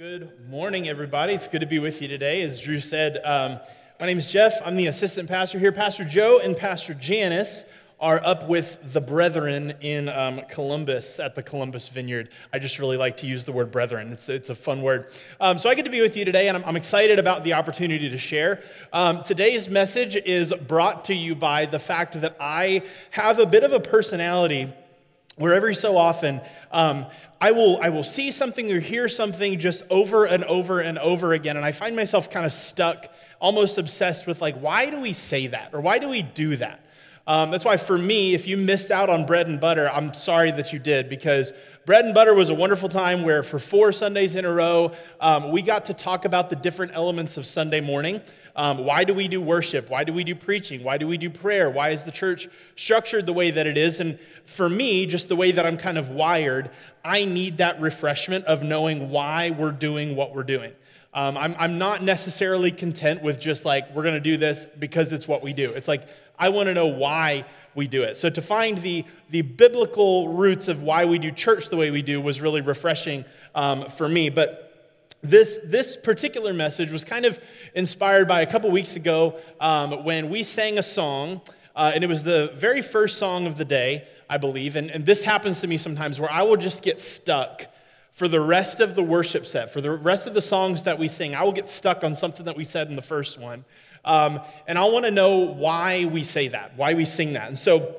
Good 0.00 0.48
morning, 0.48 0.88
everybody. 0.88 1.34
It's 1.34 1.46
good 1.46 1.60
to 1.60 1.66
be 1.66 1.78
with 1.78 2.00
you 2.00 2.08
today. 2.08 2.40
As 2.40 2.58
Drew 2.58 2.80
said, 2.80 3.18
um, 3.22 3.60
my 4.00 4.06
name 4.06 4.16
is 4.16 4.24
Jeff. 4.24 4.54
I'm 4.64 4.76
the 4.76 4.86
assistant 4.86 5.28
pastor 5.28 5.58
here. 5.58 5.72
Pastor 5.72 6.06
Joe 6.06 6.40
and 6.42 6.56
Pastor 6.56 6.94
Janice 6.94 7.66
are 8.00 8.18
up 8.24 8.48
with 8.48 8.78
the 8.94 9.00
brethren 9.02 9.74
in 9.82 10.08
um, 10.08 10.40
Columbus 10.48 11.20
at 11.20 11.34
the 11.34 11.42
Columbus 11.42 11.88
Vineyard. 11.88 12.30
I 12.50 12.58
just 12.58 12.78
really 12.78 12.96
like 12.96 13.18
to 13.18 13.26
use 13.26 13.44
the 13.44 13.52
word 13.52 13.70
brethren, 13.70 14.10
it's, 14.10 14.30
it's 14.30 14.48
a 14.48 14.54
fun 14.54 14.80
word. 14.80 15.08
Um, 15.38 15.58
so 15.58 15.68
I 15.68 15.74
get 15.74 15.84
to 15.84 15.90
be 15.90 16.00
with 16.00 16.16
you 16.16 16.24
today, 16.24 16.48
and 16.48 16.56
I'm, 16.56 16.64
I'm 16.64 16.76
excited 16.76 17.18
about 17.18 17.44
the 17.44 17.52
opportunity 17.52 18.08
to 18.08 18.16
share. 18.16 18.62
Um, 18.94 19.22
today's 19.22 19.68
message 19.68 20.16
is 20.16 20.50
brought 20.66 21.04
to 21.04 21.14
you 21.14 21.34
by 21.34 21.66
the 21.66 21.78
fact 21.78 22.18
that 22.22 22.38
I 22.40 22.84
have 23.10 23.38
a 23.38 23.44
bit 23.44 23.64
of 23.64 23.74
a 23.74 23.80
personality 23.80 24.72
where 25.40 25.54
every 25.54 25.74
so 25.74 25.96
often 25.96 26.40
um, 26.70 27.06
I 27.40 27.52
will, 27.52 27.80
I 27.80 27.88
will 27.88 28.04
see 28.04 28.30
something 28.30 28.70
or 28.70 28.78
hear 28.78 29.08
something 29.08 29.58
just 29.58 29.82
over 29.88 30.26
and 30.26 30.44
over 30.44 30.80
and 30.80 30.98
over 30.98 31.32
again, 31.32 31.56
and 31.56 31.64
I 31.64 31.72
find 31.72 31.96
myself 31.96 32.28
kind 32.28 32.44
of 32.44 32.52
stuck, 32.52 33.06
almost 33.40 33.78
obsessed 33.78 34.26
with, 34.26 34.42
like, 34.42 34.56
why 34.56 34.90
do 34.90 35.00
we 35.00 35.14
say 35.14 35.46
that? 35.46 35.70
Or 35.72 35.80
why 35.80 35.98
do 35.98 36.10
we 36.10 36.20
do 36.20 36.56
that? 36.56 36.84
Um, 37.26 37.50
that's 37.50 37.64
why, 37.64 37.78
for 37.78 37.96
me, 37.96 38.34
if 38.34 38.46
you 38.46 38.58
missed 38.58 38.90
out 38.90 39.08
on 39.08 39.24
bread 39.24 39.46
and 39.46 39.58
butter, 39.58 39.90
I'm 39.90 40.12
sorry 40.12 40.50
that 40.50 40.74
you 40.74 40.78
did, 40.78 41.08
because 41.08 41.54
bread 41.86 42.04
and 42.04 42.12
butter 42.12 42.34
was 42.34 42.50
a 42.50 42.54
wonderful 42.54 42.90
time 42.90 43.22
where, 43.22 43.42
for 43.42 43.58
four 43.58 43.92
Sundays 43.92 44.34
in 44.34 44.44
a 44.44 44.52
row, 44.52 44.92
um, 45.20 45.50
we 45.50 45.62
got 45.62 45.86
to 45.86 45.94
talk 45.94 46.26
about 46.26 46.50
the 46.50 46.56
different 46.56 46.92
elements 46.94 47.38
of 47.38 47.46
Sunday 47.46 47.80
morning. 47.80 48.20
Um, 48.56 48.84
why 48.84 49.04
do 49.04 49.14
we 49.14 49.28
do 49.28 49.40
worship? 49.40 49.88
Why 49.88 50.04
do 50.04 50.12
we 50.12 50.24
do 50.24 50.34
preaching? 50.34 50.82
Why 50.82 50.98
do 50.98 51.06
we 51.06 51.16
do 51.16 51.30
prayer? 51.30 51.70
Why 51.70 51.90
is 51.90 52.04
the 52.04 52.10
church 52.10 52.48
structured 52.76 53.26
the 53.26 53.32
way 53.32 53.50
that 53.50 53.66
it 53.66 53.78
is? 53.78 54.00
And 54.00 54.18
for 54.44 54.68
me, 54.68 55.06
just 55.06 55.28
the 55.28 55.36
way 55.36 55.52
that 55.52 55.64
I'm 55.64 55.76
kind 55.76 55.98
of 55.98 56.10
wired, 56.10 56.70
I 57.04 57.24
need 57.24 57.58
that 57.58 57.80
refreshment 57.80 58.44
of 58.46 58.62
knowing 58.62 59.10
why 59.10 59.50
we're 59.50 59.72
doing 59.72 60.16
what 60.16 60.34
we're 60.34 60.42
doing. 60.42 60.72
Um, 61.12 61.36
I'm, 61.36 61.56
I'm 61.58 61.78
not 61.78 62.02
necessarily 62.02 62.70
content 62.70 63.22
with 63.22 63.40
just 63.40 63.64
like, 63.64 63.92
we're 63.94 64.02
going 64.02 64.14
to 64.14 64.20
do 64.20 64.36
this 64.36 64.66
because 64.78 65.12
it's 65.12 65.26
what 65.26 65.42
we 65.42 65.52
do. 65.52 65.72
It's 65.72 65.88
like, 65.88 66.06
I 66.38 66.50
want 66.50 66.68
to 66.68 66.74
know 66.74 66.86
why 66.86 67.44
we 67.74 67.88
do 67.88 68.02
it. 68.02 68.16
So 68.16 68.30
to 68.30 68.42
find 68.42 68.78
the, 68.78 69.04
the 69.30 69.42
biblical 69.42 70.28
roots 70.28 70.68
of 70.68 70.82
why 70.82 71.04
we 71.04 71.18
do 71.18 71.30
church 71.30 71.68
the 71.68 71.76
way 71.76 71.90
we 71.90 72.02
do 72.02 72.20
was 72.20 72.40
really 72.40 72.60
refreshing 72.60 73.24
um, 73.54 73.88
for 73.88 74.08
me. 74.08 74.30
But 74.30 74.69
this, 75.22 75.60
this 75.64 75.96
particular 75.96 76.52
message 76.52 76.90
was 76.90 77.04
kind 77.04 77.24
of 77.24 77.38
inspired 77.74 78.26
by 78.26 78.40
a 78.40 78.46
couple 78.46 78.70
weeks 78.70 78.96
ago 78.96 79.38
um, 79.60 80.04
when 80.04 80.30
we 80.30 80.42
sang 80.42 80.78
a 80.78 80.82
song, 80.82 81.42
uh, 81.76 81.92
and 81.94 82.02
it 82.02 82.06
was 82.06 82.24
the 82.24 82.52
very 82.56 82.82
first 82.82 83.18
song 83.18 83.46
of 83.46 83.58
the 83.58 83.64
day, 83.64 84.06
I 84.28 84.38
believe. 84.38 84.76
And, 84.76 84.90
and 84.90 85.04
this 85.04 85.22
happens 85.22 85.60
to 85.60 85.66
me 85.66 85.76
sometimes 85.76 86.18
where 86.18 86.30
I 86.30 86.42
will 86.42 86.56
just 86.56 86.82
get 86.82 87.00
stuck 87.00 87.66
for 88.12 88.28
the 88.28 88.40
rest 88.40 88.80
of 88.80 88.94
the 88.94 89.02
worship 89.02 89.46
set, 89.46 89.72
for 89.72 89.80
the 89.80 89.90
rest 89.90 90.26
of 90.26 90.34
the 90.34 90.42
songs 90.42 90.82
that 90.84 90.98
we 90.98 91.08
sing. 91.08 91.34
I 91.34 91.42
will 91.42 91.52
get 91.52 91.68
stuck 91.68 92.02
on 92.02 92.14
something 92.14 92.46
that 92.46 92.56
we 92.56 92.64
said 92.64 92.88
in 92.88 92.96
the 92.96 93.02
first 93.02 93.38
one. 93.38 93.64
Um, 94.04 94.40
and 94.66 94.78
I 94.78 94.84
want 94.84 95.04
to 95.04 95.10
know 95.10 95.38
why 95.38 96.06
we 96.06 96.24
say 96.24 96.48
that, 96.48 96.76
why 96.76 96.94
we 96.94 97.04
sing 97.04 97.34
that. 97.34 97.48
And 97.48 97.58
so 97.58 97.96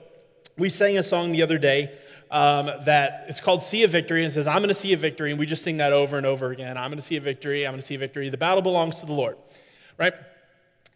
we 0.57 0.69
sang 0.69 0.97
a 0.97 1.03
song 1.03 1.31
the 1.31 1.43
other 1.43 1.57
day 1.57 1.91
um, 2.31 2.71
that 2.85 3.25
it's 3.27 3.41
called 3.41 3.61
See 3.61 3.83
a 3.83 3.87
Victory 3.87 4.23
and 4.23 4.33
says, 4.33 4.47
I'm 4.47 4.59
going 4.59 4.69
to 4.69 4.73
see 4.73 4.93
a 4.93 4.97
victory. 4.97 5.31
And 5.31 5.39
we 5.39 5.45
just 5.45 5.63
sing 5.63 5.77
that 5.77 5.91
over 5.91 6.17
and 6.17 6.25
over 6.25 6.51
again. 6.51 6.77
I'm 6.77 6.89
going 6.89 6.99
to 6.99 7.05
see 7.05 7.17
a 7.17 7.21
victory. 7.21 7.67
I'm 7.67 7.73
going 7.73 7.81
to 7.81 7.85
see 7.85 7.95
a 7.95 7.99
victory. 7.99 8.29
The 8.29 8.37
battle 8.37 8.61
belongs 8.61 9.01
to 9.01 9.05
the 9.05 9.13
Lord, 9.13 9.37
right? 9.97 10.13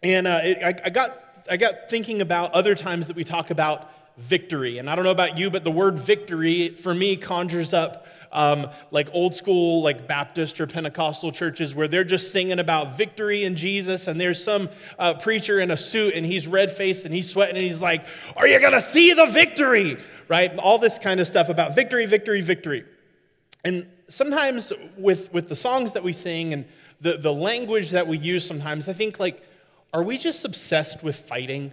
And 0.02 0.26
uh, 0.26 0.40
it, 0.42 0.58
I, 0.64 0.74
I, 0.86 0.90
got, 0.90 1.12
I 1.50 1.58
got 1.58 1.90
thinking 1.90 2.22
about 2.22 2.52
other 2.52 2.74
times 2.74 3.06
that 3.08 3.16
we 3.16 3.22
talk 3.22 3.50
about 3.50 3.92
victory. 4.16 4.78
And 4.78 4.88
I 4.88 4.94
don't 4.94 5.04
know 5.04 5.10
about 5.10 5.36
you, 5.36 5.50
but 5.50 5.62
the 5.62 5.70
word 5.70 5.98
victory 5.98 6.70
for 6.70 6.94
me 6.94 7.16
conjures 7.16 7.74
up 7.74 8.06
um, 8.32 8.70
like 8.90 9.08
old 9.12 9.34
school, 9.34 9.82
like 9.82 10.06
Baptist 10.06 10.60
or 10.60 10.66
Pentecostal 10.66 11.32
churches 11.32 11.74
where 11.74 11.88
they're 11.88 12.04
just 12.04 12.32
singing 12.32 12.58
about 12.58 12.96
victory 12.96 13.44
in 13.44 13.56
Jesus. 13.56 14.06
And 14.06 14.20
there's 14.20 14.42
some 14.42 14.68
uh, 14.98 15.14
preacher 15.14 15.60
in 15.60 15.70
a 15.70 15.76
suit 15.76 16.14
and 16.14 16.24
he's 16.24 16.46
red 16.46 16.72
faced 16.72 17.04
and 17.04 17.14
he's 17.14 17.30
sweating 17.30 17.56
and 17.56 17.64
he's 17.64 17.80
like, 17.80 18.04
Are 18.36 18.46
you 18.46 18.60
going 18.60 18.72
to 18.72 18.80
see 18.80 19.12
the 19.12 19.26
victory? 19.26 19.98
Right? 20.28 20.56
All 20.58 20.78
this 20.78 20.98
kind 20.98 21.20
of 21.20 21.26
stuff 21.26 21.48
about 21.48 21.74
victory, 21.74 22.06
victory, 22.06 22.40
victory. 22.40 22.84
And 23.64 23.88
sometimes 24.08 24.72
with, 24.96 25.32
with 25.32 25.48
the 25.48 25.56
songs 25.56 25.92
that 25.92 26.02
we 26.02 26.12
sing 26.12 26.52
and 26.52 26.66
the, 27.00 27.18
the 27.18 27.32
language 27.32 27.90
that 27.90 28.06
we 28.06 28.18
use 28.18 28.46
sometimes, 28.46 28.88
I 28.88 28.92
think 28.92 29.18
like, 29.18 29.42
are 29.92 30.02
we 30.02 30.18
just 30.18 30.44
obsessed 30.44 31.02
with 31.02 31.16
fighting? 31.16 31.72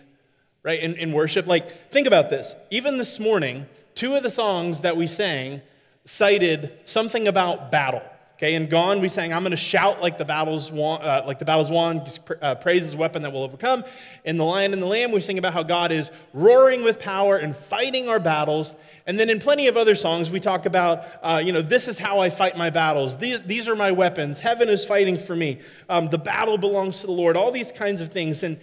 Right? 0.64 0.80
In, 0.80 0.96
in 0.96 1.12
worship? 1.12 1.46
Like, 1.46 1.92
think 1.92 2.08
about 2.08 2.30
this. 2.30 2.56
Even 2.72 2.98
this 2.98 3.20
morning, 3.20 3.66
two 3.96 4.16
of 4.16 4.24
the 4.24 4.32
songs 4.32 4.82
that 4.82 4.96
we 4.96 5.08
sang 5.08 5.62
cited 6.06 6.72
something 6.86 7.28
about 7.28 7.72
battle. 7.72 8.04
Okay, 8.38 8.56
and 8.56 8.70
Gone, 8.70 9.00
we 9.00 9.08
sang, 9.08 9.32
I'm 9.32 9.44
going 9.44 9.52
to 9.52 9.58
shout 9.58 10.02
like 10.02 10.18
the 10.18 10.26
battle's 10.26 10.70
won, 10.70 11.02
uh, 11.02 11.24
like 11.26 11.40
the 11.40 11.46
battle's 11.46 11.70
won, 11.70 12.06
uh, 12.42 12.56
praise 12.56 12.94
weapon 12.94 13.22
that 13.22 13.32
will 13.32 13.44
overcome. 13.44 13.86
In 14.26 14.36
The 14.38 14.44
Lion 14.44 14.74
and 14.74 14.82
the 14.82 14.88
Lamb, 14.88 15.12
we 15.12 15.22
sing 15.22 15.38
about 15.38 15.54
how 15.54 15.64
God 15.64 15.94
is 15.94 16.12
roaring 16.34 16.84
with 16.84 17.00
power 17.00 17.38
and 17.38 17.56
fighting 17.56 18.10
our 18.10 18.20
battles. 18.20 18.76
And 19.06 19.18
then 19.18 19.30
in 19.30 19.40
plenty 19.40 19.68
of 19.68 19.78
other 19.78 19.96
songs, 19.96 20.30
we 20.30 20.42
talk 20.42 20.66
about, 20.66 21.06
uh, 21.22 21.42
you 21.46 21.54
know, 21.54 21.62
this 21.62 21.88
is 21.88 21.98
how 21.98 22.20
I 22.20 22.30
fight 22.30 22.58
my 22.58 22.70
battles. 22.70 23.18
These, 23.18 23.44
these 23.44 23.70
are 23.70 23.76
my 23.76 23.92
weapons. 23.92 24.40
Heaven 24.40 24.68
is 24.68 24.84
fighting 24.84 25.18
for 25.18 25.36
me. 25.36 25.60
Um, 25.88 26.10
the 26.10 26.18
battle 26.18 26.58
belongs 26.58 27.00
to 27.02 27.08
the 27.08 27.14
Lord. 27.14 27.38
All 27.38 27.52
these 27.52 27.72
kinds 27.72 28.02
of 28.02 28.12
things. 28.12 28.44
And 28.44 28.60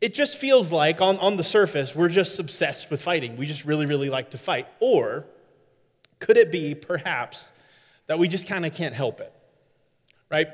it 0.00 0.14
just 0.14 0.38
feels 0.38 0.70
like 0.70 1.00
on, 1.00 1.18
on 1.18 1.36
the 1.36 1.44
surface, 1.44 1.96
we're 1.96 2.08
just 2.10 2.38
obsessed 2.38 2.90
with 2.90 3.02
fighting. 3.02 3.36
We 3.36 3.46
just 3.46 3.64
really, 3.64 3.86
really 3.86 4.10
like 4.10 4.30
to 4.30 4.38
fight. 4.38 4.68
Or 4.78 5.24
could 6.20 6.36
it 6.36 6.52
be, 6.52 6.74
perhaps, 6.74 7.50
that 8.06 8.18
we 8.18 8.28
just 8.28 8.46
kind 8.46 8.64
of 8.64 8.72
can't 8.72 8.94
help 8.94 9.20
it? 9.20 9.32
Right? 10.30 10.48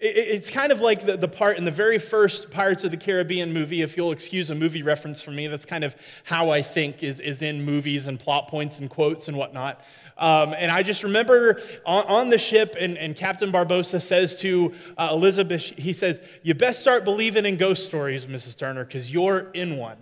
It's 0.00 0.48
kind 0.48 0.70
of 0.70 0.80
like 0.80 1.04
the, 1.04 1.26
part 1.26 1.58
in 1.58 1.64
the 1.64 1.72
very 1.72 1.98
first 1.98 2.52
Pirates 2.52 2.84
of 2.84 2.92
the 2.92 2.96
Caribbean 2.96 3.52
movie, 3.52 3.82
if 3.82 3.96
you'll 3.96 4.12
excuse 4.12 4.48
a 4.48 4.54
movie 4.54 4.84
reference 4.84 5.20
from 5.20 5.34
me, 5.34 5.48
that's 5.48 5.66
kind 5.66 5.82
of 5.82 5.96
how 6.22 6.50
I 6.50 6.62
think 6.62 7.02
is, 7.02 7.18
is 7.18 7.42
in 7.42 7.64
movies 7.64 8.06
and 8.06 8.18
plot 8.18 8.46
points 8.46 8.78
and 8.78 8.88
quotes 8.88 9.26
and 9.26 9.36
whatnot. 9.36 9.84
Um, 10.16 10.54
and 10.56 10.70
I 10.70 10.84
just 10.84 11.02
remember 11.02 11.60
on, 11.84 12.04
on 12.06 12.30
the 12.30 12.38
ship, 12.38 12.76
and, 12.78 12.96
and, 12.96 13.16
Captain 13.16 13.50
Barbossa 13.50 14.00
says 14.00 14.38
to 14.40 14.72
uh, 14.96 15.08
Elizabeth, 15.10 15.62
he 15.62 15.92
says, 15.92 16.20
You 16.44 16.54
best 16.54 16.80
start 16.80 17.02
believing 17.02 17.44
in 17.44 17.56
ghost 17.56 17.84
stories, 17.84 18.26
Mrs. 18.26 18.56
Turner, 18.56 18.84
because 18.84 19.12
you're 19.12 19.50
in 19.52 19.78
one 19.78 19.96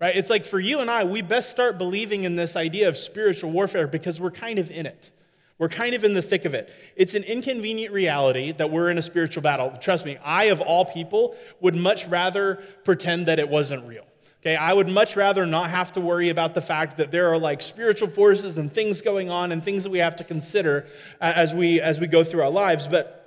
right? 0.00 0.16
It's 0.16 0.30
like 0.30 0.44
for 0.44 0.58
you 0.58 0.80
and 0.80 0.90
I, 0.90 1.04
we 1.04 1.22
best 1.22 1.50
start 1.50 1.78
believing 1.78 2.22
in 2.24 2.36
this 2.36 2.56
idea 2.56 2.88
of 2.88 2.96
spiritual 2.96 3.50
warfare 3.50 3.86
because 3.86 4.20
we're 4.20 4.30
kind 4.30 4.58
of 4.58 4.70
in 4.70 4.86
it. 4.86 5.10
We're 5.58 5.68
kind 5.68 5.94
of 5.94 6.04
in 6.04 6.14
the 6.14 6.22
thick 6.22 6.46
of 6.46 6.54
it. 6.54 6.72
It's 6.96 7.14
an 7.14 7.22
inconvenient 7.22 7.92
reality 7.92 8.52
that 8.52 8.70
we're 8.70 8.88
in 8.88 8.96
a 8.96 9.02
spiritual 9.02 9.42
battle. 9.42 9.76
Trust 9.78 10.06
me, 10.06 10.16
I, 10.24 10.44
of 10.44 10.62
all 10.62 10.86
people, 10.86 11.36
would 11.60 11.74
much 11.74 12.06
rather 12.06 12.62
pretend 12.82 13.26
that 13.26 13.38
it 13.38 13.46
wasn't 13.46 13.86
real. 13.86 14.06
Okay, 14.40 14.56
I 14.56 14.72
would 14.72 14.88
much 14.88 15.16
rather 15.16 15.44
not 15.44 15.68
have 15.68 15.92
to 15.92 16.00
worry 16.00 16.30
about 16.30 16.54
the 16.54 16.62
fact 16.62 16.96
that 16.96 17.10
there 17.10 17.28
are 17.28 17.36
like 17.36 17.60
spiritual 17.60 18.08
forces 18.08 18.56
and 18.56 18.72
things 18.72 19.02
going 19.02 19.28
on 19.28 19.52
and 19.52 19.62
things 19.62 19.82
that 19.82 19.90
we 19.90 19.98
have 19.98 20.16
to 20.16 20.24
consider 20.24 20.86
as 21.20 21.54
we 21.54 21.78
as 21.78 22.00
we 22.00 22.06
go 22.06 22.24
through 22.24 22.40
our 22.40 22.50
lives. 22.50 22.88
But 22.88 23.19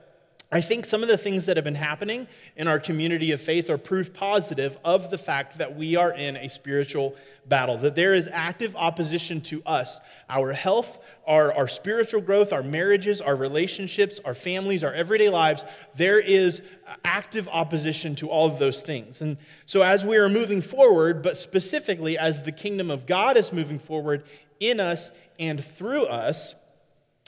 I 0.53 0.61
think 0.61 0.85
some 0.85 1.01
of 1.01 1.09
the 1.09 1.17
things 1.17 1.47
that 1.47 1.57
have 1.57 1.63
been 1.63 1.73
happening 1.73 2.27
in 2.55 2.67
our 2.67 2.79
community 2.79 3.31
of 3.31 3.41
faith 3.41 3.71
are 3.71 3.77
proof 3.79 4.13
positive 4.13 4.77
of 4.85 5.09
the 5.09 5.17
fact 5.17 5.57
that 5.57 5.75
we 5.75 5.95
are 5.95 6.11
in 6.11 6.37
a 6.37 6.47
spiritual 6.47 7.15
battle, 7.47 7.75
that 7.79 7.95
there 7.95 8.13
is 8.13 8.29
active 8.31 8.75
opposition 8.75 9.41
to 9.41 9.63
us, 9.65 9.99
our 10.29 10.53
health, 10.53 10.99
our, 11.25 11.51
our 11.53 11.67
spiritual 11.67 12.21
growth, 12.21 12.53
our 12.53 12.61
marriages, 12.61 13.19
our 13.19 13.35
relationships, 13.35 14.19
our 14.23 14.35
families, 14.35 14.83
our 14.83 14.93
everyday 14.93 15.29
lives. 15.29 15.65
There 15.95 16.19
is 16.19 16.61
active 17.03 17.47
opposition 17.47 18.13
to 18.17 18.29
all 18.29 18.45
of 18.45 18.59
those 18.59 18.83
things. 18.83 19.23
And 19.23 19.37
so, 19.65 19.81
as 19.81 20.05
we 20.05 20.17
are 20.17 20.29
moving 20.29 20.61
forward, 20.61 21.23
but 21.23 21.35
specifically 21.35 22.15
as 22.15 22.43
the 22.43 22.51
kingdom 22.51 22.91
of 22.91 23.07
God 23.07 23.37
is 23.37 23.51
moving 23.51 23.79
forward 23.79 24.23
in 24.59 24.79
us 24.79 25.09
and 25.39 25.65
through 25.65 26.05
us, 26.05 26.53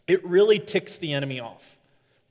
it 0.07 0.23
really 0.23 0.59
ticks 0.59 0.97
the 0.97 1.13
enemy 1.13 1.39
off. 1.39 1.75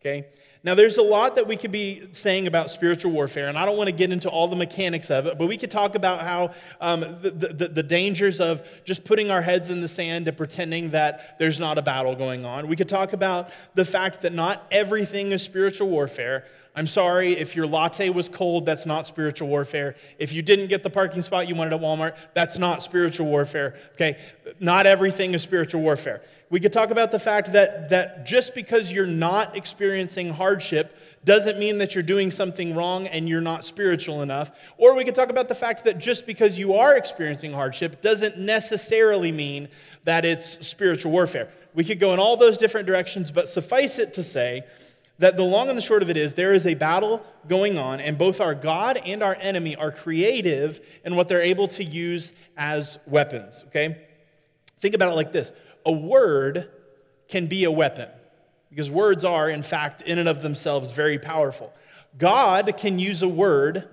Okay? 0.00 0.26
Now, 0.64 0.74
there's 0.74 0.96
a 0.96 1.02
lot 1.02 1.34
that 1.34 1.46
we 1.46 1.56
could 1.56 1.72
be 1.72 2.08
saying 2.12 2.46
about 2.46 2.70
spiritual 2.70 3.12
warfare, 3.12 3.48
and 3.48 3.58
I 3.58 3.66
don't 3.66 3.76
want 3.76 3.90
to 3.90 3.94
get 3.94 4.10
into 4.10 4.30
all 4.30 4.48
the 4.48 4.56
mechanics 4.56 5.10
of 5.10 5.26
it, 5.26 5.36
but 5.36 5.46
we 5.46 5.58
could 5.58 5.70
talk 5.70 5.94
about 5.94 6.22
how 6.22 6.54
um, 6.80 7.00
the, 7.20 7.30
the, 7.30 7.68
the, 7.68 7.82
dangers 7.82 8.40
of 8.40 8.66
just 8.86 9.04
putting 9.04 9.30
our 9.30 9.42
heads 9.42 9.68
in 9.68 9.82
the 9.82 9.88
sand 9.88 10.26
and 10.26 10.34
pretending 10.34 10.90
that 10.90 11.38
there's 11.38 11.60
not 11.60 11.76
a 11.76 11.82
battle 11.82 12.16
going 12.16 12.46
on. 12.46 12.66
We 12.66 12.76
could 12.76 12.88
talk 12.88 13.12
about 13.12 13.50
the 13.74 13.84
fact 13.84 14.22
that 14.22 14.32
not 14.32 14.66
everything 14.70 15.32
is 15.32 15.42
spiritual 15.42 15.90
warfare. 15.90 16.46
I'm 16.74 16.86
sorry, 16.86 17.36
if 17.36 17.54
your 17.54 17.66
latte 17.66 18.08
was 18.08 18.30
cold, 18.30 18.64
that's 18.64 18.86
not 18.86 19.06
spiritual 19.06 19.48
warfare. 19.48 19.96
If 20.18 20.32
you 20.32 20.40
didn't 20.40 20.68
get 20.68 20.82
the 20.82 20.90
parking 20.90 21.20
spot 21.20 21.46
you 21.46 21.54
wanted 21.54 21.74
at 21.74 21.80
Walmart, 21.80 22.16
that's 22.32 22.56
not 22.56 22.82
spiritual 22.82 23.26
warfare. 23.26 23.76
Okay? 23.92 24.18
Not 24.60 24.86
everything 24.86 25.34
is 25.34 25.42
spiritual 25.42 25.82
warfare. 25.82 26.22
We 26.50 26.60
could 26.60 26.72
talk 26.72 26.90
about 26.90 27.10
the 27.10 27.18
fact 27.18 27.52
that, 27.52 27.90
that 27.90 28.26
just 28.26 28.54
because 28.54 28.92
you're 28.92 29.06
not 29.06 29.56
experiencing 29.56 30.30
hardship 30.30 30.96
doesn't 31.24 31.58
mean 31.58 31.78
that 31.78 31.94
you're 31.94 32.04
doing 32.04 32.30
something 32.30 32.74
wrong 32.74 33.06
and 33.06 33.28
you're 33.28 33.40
not 33.40 33.64
spiritual 33.64 34.22
enough. 34.22 34.50
Or 34.76 34.94
we 34.94 35.04
could 35.04 35.14
talk 35.14 35.30
about 35.30 35.48
the 35.48 35.54
fact 35.54 35.84
that 35.84 35.98
just 35.98 36.26
because 36.26 36.58
you 36.58 36.74
are 36.74 36.96
experiencing 36.96 37.52
hardship 37.52 38.02
doesn't 38.02 38.38
necessarily 38.38 39.32
mean 39.32 39.68
that 40.04 40.24
it's 40.24 40.64
spiritual 40.66 41.12
warfare. 41.12 41.48
We 41.74 41.82
could 41.82 41.98
go 41.98 42.12
in 42.12 42.20
all 42.20 42.36
those 42.36 42.58
different 42.58 42.86
directions, 42.86 43.32
but 43.32 43.48
suffice 43.48 43.98
it 43.98 44.12
to 44.14 44.22
say 44.22 44.64
That 45.20 45.36
the 45.36 45.44
long 45.44 45.68
and 45.68 45.78
the 45.78 45.82
short 45.82 46.02
of 46.02 46.10
it 46.10 46.16
is 46.16 46.34
there 46.34 46.52
is 46.52 46.66
a 46.66 46.74
battle 46.74 47.24
going 47.48 47.78
on, 47.78 48.00
and 48.00 48.18
both 48.18 48.40
our 48.40 48.54
God 48.54 48.96
and 48.96 49.22
our 49.22 49.36
enemy 49.40 49.76
are 49.76 49.92
creative 49.92 50.80
in 51.04 51.14
what 51.14 51.28
they're 51.28 51.42
able 51.42 51.68
to 51.68 51.84
use 51.84 52.32
as 52.56 52.98
weapons, 53.06 53.62
okay? 53.68 54.06
Think 54.80 54.94
about 54.94 55.10
it 55.10 55.14
like 55.14 55.32
this 55.32 55.52
a 55.84 55.92
word 55.92 56.70
can 57.28 57.46
be 57.46 57.64
a 57.64 57.70
weapon, 57.70 58.08
because 58.70 58.90
words 58.90 59.24
are, 59.24 59.48
in 59.48 59.62
fact, 59.62 60.02
in 60.02 60.18
and 60.18 60.28
of 60.28 60.42
themselves, 60.42 60.92
very 60.92 61.18
powerful. 61.18 61.72
God 62.18 62.76
can 62.76 62.98
use 62.98 63.22
a 63.22 63.28
word, 63.28 63.88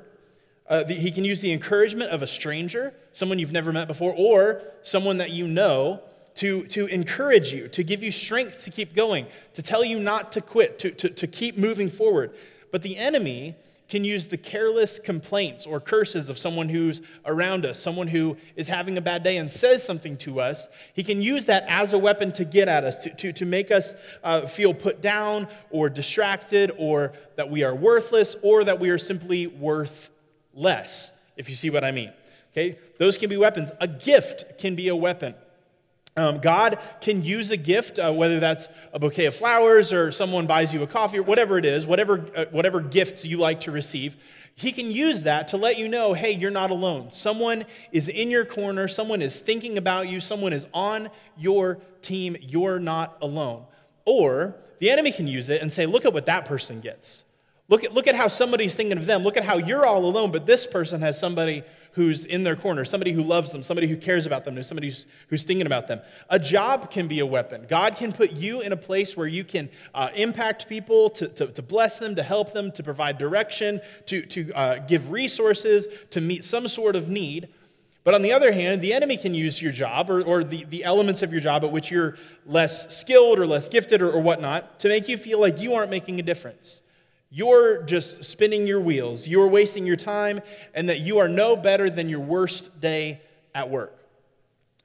uh, 0.70 0.86
he 0.86 1.12
can 1.12 1.24
use 1.24 1.42
the 1.42 1.52
encouragement 1.52 2.12
of 2.12 2.22
a 2.22 2.28
stranger, 2.28 2.94
someone 3.14 3.40
you've 3.40 3.52
never 3.52 3.72
met 3.72 3.88
before, 3.88 4.14
or 4.16 4.62
someone 4.84 5.18
that 5.18 5.32
you 5.32 5.48
know 5.48 6.02
to, 6.36 6.66
to 6.68 6.86
encourage 6.88 7.52
you, 7.52 7.68
to 7.70 7.84
give 7.84 8.02
you 8.02 8.12
strength 8.12 8.64
to 8.64 8.70
keep 8.70 8.96
going, 8.96 9.28
to 9.54 9.62
tell 9.62 9.84
you 9.84 10.00
not 10.00 10.32
to 10.34 10.42
quit, 10.42 10.80
to, 10.80 10.92
to, 10.92 11.10
to 11.10 11.28
keep 11.28 11.58
moving 11.58 11.90
forward. 11.90 12.34
But 12.72 12.84
the 12.84 12.98
enemy 12.98 13.56
can 13.92 14.06
use 14.06 14.30
the 14.30 14.38
careless 14.38 15.00
complaints 15.00 15.66
or 15.66 15.82
curses 15.82 16.30
of 16.30 16.38
someone 16.38 16.70
who's 16.70 17.02
around 17.26 17.66
us, 17.66 17.78
someone 17.78 18.08
who 18.08 18.38
is 18.56 18.70
having 18.70 18.98
a 18.98 19.02
bad 19.02 19.22
day 19.22 19.36
and 19.36 19.52
says 19.52 19.84
something 19.84 20.16
to 20.16 20.40
us. 20.40 20.70
He 20.94 21.04
can 21.04 21.22
use 21.22 21.46
that 21.48 21.66
as 21.68 21.92
a 21.92 21.98
weapon 22.00 22.32
to 22.34 22.46
get 22.46 22.70
at 22.70 22.86
us, 22.86 23.04
to, 23.04 23.14
to, 23.14 23.34
to 23.34 23.46
make 23.46 23.70
us 23.70 23.94
uh, 24.24 24.48
feel 24.48 24.74
put 24.74 25.02
down 25.02 25.50
or 25.72 25.90
distracted 25.90 26.72
or 26.78 27.12
that 27.36 27.52
we 27.52 27.66
are 27.66 27.76
worthless 27.76 28.38
or 28.42 28.64
that 28.64 28.80
we 28.80 28.90
are 28.92 28.98
simply 28.98 29.48
worth 29.48 30.10
less, 30.54 31.12
if 31.36 31.50
you 31.50 31.56
see 31.56 31.70
what 31.70 31.84
I 31.84 31.92
mean. 31.92 32.14
Okay? 32.54 32.80
Those 32.98 33.18
can 33.18 33.30
be 33.30 33.36
weapons. 33.36 33.72
A 33.82 33.90
gift 33.90 34.58
can 34.58 34.74
be 34.74 34.88
a 34.88 34.96
weapon. 34.96 35.36
Um, 36.22 36.38
God 36.38 36.78
can 37.02 37.24
use 37.24 37.50
a 37.50 37.58
gift, 37.58 37.98
uh, 37.98 38.14
whether 38.14 38.40
that's 38.40 38.68
a 38.94 39.00
bouquet 39.00 39.26
of 39.26 39.36
flowers 39.36 39.92
or 39.92 40.12
someone 40.12 40.46
buys 40.46 40.72
you 40.72 40.84
a 40.84 40.88
coffee 40.88 41.18
or 41.18 41.24
whatever 41.24 41.58
it 41.58 41.66
is, 41.66 41.88
whatever, 41.88 42.24
uh, 42.36 42.46
whatever 42.52 42.80
gifts 42.80 43.26
you 43.26 43.38
like 43.38 43.62
to 43.62 43.72
receive. 43.72 44.18
He 44.54 44.72
can 44.72 44.92
use 44.92 45.24
that 45.24 45.48
to 45.50 45.58
let 45.58 45.80
you 45.80 45.88
know 45.88 46.14
hey, 46.14 46.34
you're 46.34 46.52
not 46.52 46.70
alone. 46.70 47.10
Someone 47.12 47.66
is 47.92 48.08
in 48.08 48.30
your 48.30 48.46
corner, 48.46 48.88
someone 48.88 49.24
is 49.24 49.40
thinking 49.40 49.80
about 49.80 50.10
you, 50.10 50.20
someone 50.20 50.54
is 50.54 50.68
on 50.74 51.10
your 51.38 51.80
team. 52.04 52.38
You're 52.40 52.80
not 52.80 53.18
alone. 53.22 53.66
Or 54.06 54.56
the 54.80 54.92
enemy 54.92 55.12
can 55.12 55.26
use 55.26 55.50
it 55.50 55.62
and 55.62 55.72
say, 55.72 55.88
look 55.88 56.06
at 56.06 56.14
what 56.14 56.28
that 56.28 56.46
person 56.46 56.82
gets. 56.82 57.24
Look 57.68 57.84
at, 57.84 57.94
look 57.94 58.08
at 58.08 58.16
how 58.16 58.28
somebody's 58.28 58.76
thinking 58.76 58.98
of 58.98 59.06
them. 59.06 59.24
Look 59.24 59.38
at 59.38 59.44
how 59.44 59.58
you're 59.58 59.86
all 59.86 60.06
alone, 60.06 60.32
but 60.32 60.46
this 60.46 60.68
person 60.68 61.02
has 61.02 61.20
somebody 61.20 61.64
who's 61.94 62.24
in 62.26 62.44
their 62.44 62.56
corner, 62.56 62.86
somebody 62.86 63.12
who 63.12 63.22
loves 63.22 63.52
them, 63.52 63.64
somebody 63.64 63.88
who 63.88 63.98
cares 63.98 64.26
about 64.26 64.46
them, 64.46 64.62
somebody 64.64 64.88
who's, 64.88 65.06
who's 65.28 65.44
thinking 65.44 65.66
about 65.66 65.88
them. 65.88 66.00
A 66.30 66.40
job 66.40 66.90
can 66.90 67.08
be 67.08 67.20
a 67.20 67.26
weapon. 67.26 67.66
God 67.68 67.96
can 67.96 68.14
put 68.14 68.32
you 68.32 68.62
in 68.62 68.72
a 68.72 68.78
place 68.78 69.18
where 69.18 69.28
you 69.28 69.44
can 69.44 69.70
uh, 69.94 70.10
impact 70.16 70.70
people, 70.70 71.10
to, 71.12 71.28
to, 71.28 71.48
to, 71.48 71.62
bless 71.62 72.00
them, 72.00 72.16
to 72.16 72.24
help 72.24 72.54
them, 72.54 72.72
to 72.74 72.84
provide 72.84 73.18
direction, 73.18 73.82
to, 74.06 74.22
to 74.28 74.54
uh, 74.54 74.80
give 74.80 75.12
resources, 75.12 75.88
to 76.12 76.22
meet 76.22 76.44
some 76.44 76.68
sort 76.68 76.96
of 76.96 77.10
need. 77.10 77.50
But 78.04 78.16
on 78.16 78.22
the 78.22 78.32
other 78.32 78.52
hand, 78.52 78.82
the 78.82 78.94
enemy 78.94 79.18
can 79.18 79.34
use 79.34 79.62
your 79.62 79.72
job 79.72 80.10
or, 80.10 80.24
or 80.24 80.44
the, 80.44 80.64
the 80.66 80.84
elements 80.86 81.22
of 81.22 81.32
your 81.32 81.42
job 81.42 81.64
at 81.64 81.72
which 81.72 81.92
you're 81.92 82.18
less 82.46 82.98
skilled 82.98 83.38
or 83.38 83.46
less 83.46 83.68
gifted 83.68 84.02
or, 84.02 84.12
or 84.12 84.22
whatnot 84.22 84.80
to 84.80 84.88
make 84.88 85.08
you 85.08 85.18
feel 85.18 85.40
like 85.40 85.60
you 85.60 85.74
aren't 85.74 85.92
making 85.92 86.20
a 86.20 86.24
difference. 86.24 86.82
You're 87.34 87.84
just 87.84 88.26
spinning 88.26 88.68
your 88.68 88.82
wheels. 88.82 89.26
You're 89.26 89.48
wasting 89.48 89.88
your 89.88 89.96
time, 89.96 90.42
and 90.74 90.90
that 90.90 91.00
you 91.00 91.20
are 91.20 91.30
no 91.30 91.56
better 91.56 91.90
than 91.90 92.10
your 92.10 92.20
worst 92.20 92.82
day 92.82 93.22
at 93.56 93.70
work. 93.70 93.98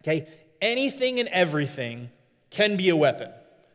Okay? 0.02 0.28
Anything 0.60 1.18
and 1.18 1.28
everything 1.30 2.08
can 2.50 2.76
be 2.76 2.88
a 2.88 2.96
weapon, 2.96 3.30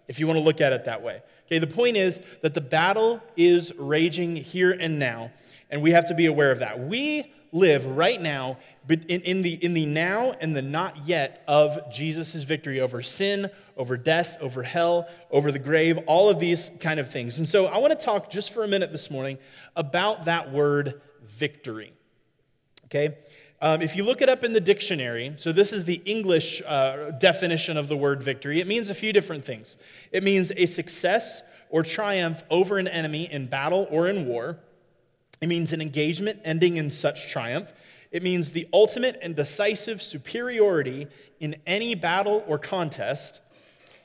if 0.07 0.19
you 0.19 0.25
want 0.25 0.38
to 0.38 0.44
look 0.44 0.62
at 0.62 0.71
it 0.71 0.85
that 0.85 1.01
way. 1.01 1.21
Okay, 1.47 1.59
the 1.59 1.68
point 1.68 1.97
is 1.97 2.21
that 2.41 2.53
the 2.53 2.62
battle 2.62 3.21
is 3.35 3.73
raging 3.77 4.38
here 4.38 4.71
and 4.71 4.97
now, 4.97 5.31
and 5.69 5.81
we 5.81 5.91
have 5.91 6.07
to 6.07 6.13
be 6.13 6.27
aware 6.27 6.51
of 6.51 6.59
that. 6.59 6.79
We 6.79 7.31
live 7.51 7.85
right 7.85 8.21
now 8.21 8.57
in, 8.88 9.41
the, 9.41 9.53
in 9.53 9.73
the 9.73 9.85
now 9.85 10.31
and 10.39 10.56
the 10.56 10.62
not 10.62 11.06
yet 11.06 11.44
of 11.47 11.91
Jesus' 11.91 12.44
victory 12.44 12.79
over 12.79 13.01
sin, 13.01 13.50
over 13.77 13.97
death, 13.97 14.38
over 14.41 14.63
hell, 14.63 15.07
over 15.29 15.51
the 15.51 15.59
grave, 15.59 15.97
all 16.07 16.29
of 16.29 16.39
these 16.39 16.71
kind 16.79 17.00
of 17.00 17.09
things. 17.09 17.38
And 17.38 17.47
so 17.47 17.68
I 17.68 17.77
want 17.77 17.97
to 17.97 18.06
talk 18.06 18.29
just 18.29 18.51
for 18.51 18.63
a 18.63 18.68
minute 18.68 18.91
this 18.91 19.09
morning 19.09 19.38
about 19.75 20.25
that 20.25 20.51
word 20.51 21.01
victory. 21.23 21.94
Okay? 22.85 23.18
Um, 23.62 23.81
if 23.81 23.95
you 23.95 24.03
look 24.03 24.21
it 24.21 24.29
up 24.29 24.44
in 24.44 24.53
the 24.53 24.62
dictionary, 24.62 25.33
so 25.38 25.51
this 25.51 25.71
is 25.71 25.85
the 25.85 26.01
English 26.06 26.63
uh, 26.65 27.12
definition 27.12 27.77
of 27.77 27.88
the 27.88 27.95
word 27.95 28.23
victory, 28.23 28.59
it 28.59 28.68
means 28.68 28.89
a 28.89 28.95
few 28.95 29.13
different 29.13 29.45
things. 29.45 29.77
It 30.12 30.23
means 30.23 30.51
a 30.57 30.65
success 30.65 31.44
or 31.69 31.83
triumph 31.83 32.44
over 32.50 32.79
an 32.79 32.88
enemy 32.88 33.31
in 33.31 33.45
battle 33.45 33.88
or 33.91 34.07
in 34.07 34.27
war. 34.27 34.59
It 35.41 35.47
means 35.47 35.73
an 35.73 35.81
engagement 35.81 36.39
ending 36.44 36.77
in 36.77 36.89
such 36.89 37.31
triumph. 37.31 37.71
It 38.12 38.23
means 38.23 38.51
the 38.51 38.68
ultimate 38.73 39.19
and 39.21 39.35
decisive 39.35 40.01
superiority 40.01 41.07
in 41.39 41.56
any 41.65 41.95
battle 41.95 42.44
or 42.47 42.59
contest, 42.59 43.39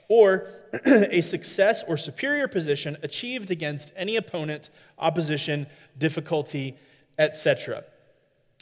or 0.09 0.47
a 0.85 1.21
success 1.21 1.83
or 1.87 1.97
superior 1.97 2.47
position 2.47 2.97
achieved 3.03 3.51
against 3.51 3.91
any 3.95 4.15
opponent, 4.15 4.69
opposition, 4.97 5.67
difficulty, 5.97 6.77
etc. 7.17 7.83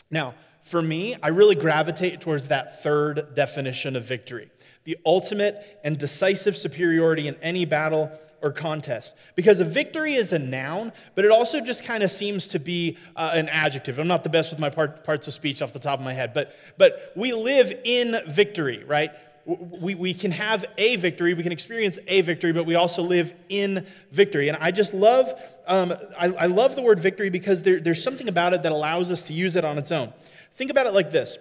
Now, 0.09 0.35
for 0.63 0.81
me, 0.81 1.15
I 1.21 1.27
really 1.27 1.55
gravitate 1.55 2.21
towards 2.21 2.47
that 2.47 2.81
third 2.81 3.35
definition 3.35 3.95
of 3.95 4.03
victory 4.03 4.49
the 4.85 4.97
ultimate 5.03 5.79
and 5.83 5.97
decisive 5.97 6.55
superiority 6.55 7.27
in 7.27 7.35
any 7.41 7.65
battle 7.65 8.11
or 8.41 8.51
contest. 8.51 9.13
Because 9.35 9.59
a 9.59 9.65
victory 9.65 10.13
is 10.13 10.31
a 10.31 10.37
noun, 10.37 10.93
but 11.15 11.25
it 11.25 11.31
also 11.31 11.59
just 11.59 11.83
kind 11.83 12.03
of 12.03 12.11
seems 12.11 12.47
to 12.49 12.59
be 12.59 12.95
uh, 13.15 13.31
an 13.33 13.49
adjective. 13.49 13.97
I'm 13.97 14.07
not 14.07 14.23
the 14.23 14.29
best 14.29 14.51
with 14.51 14.59
my 14.59 14.69
part, 14.69 15.03
parts 15.03 15.25
of 15.25 15.33
speech 15.33 15.63
off 15.63 15.73
the 15.73 15.79
top 15.79 15.97
of 15.97 16.05
my 16.05 16.13
head, 16.13 16.35
but, 16.35 16.55
but 16.77 17.11
we 17.15 17.33
live 17.33 17.73
in 17.83 18.15
victory, 18.27 18.83
right? 18.83 19.09
We, 19.45 19.93
we 19.93 20.13
can 20.13 20.31
have 20.31 20.65
a 20.77 20.95
victory, 20.95 21.35
we 21.35 21.43
can 21.43 21.51
experience 21.51 21.99
a 22.07 22.21
victory, 22.21 22.51
but 22.51 22.65
we 22.65 22.75
also 22.75 23.03
live 23.03 23.33
in 23.47 23.85
victory. 24.11 24.49
And 24.49 24.57
I 24.59 24.71
just 24.71 24.93
love, 24.93 25.39
um, 25.67 25.93
I, 26.17 26.27
I 26.33 26.45
love 26.47 26.75
the 26.75 26.81
word 26.81 26.99
victory 26.99 27.29
because 27.29 27.61
there, 27.61 27.79
there's 27.79 28.01
something 28.01 28.27
about 28.27 28.55
it 28.55 28.63
that 28.63 28.71
allows 28.71 29.11
us 29.11 29.25
to 29.27 29.33
use 29.33 29.55
it 29.55 29.63
on 29.63 29.77
its 29.77 29.91
own. 29.91 30.11
Think 30.55 30.71
about 30.71 30.87
it 30.87 30.93
like 30.93 31.11
this 31.11 31.37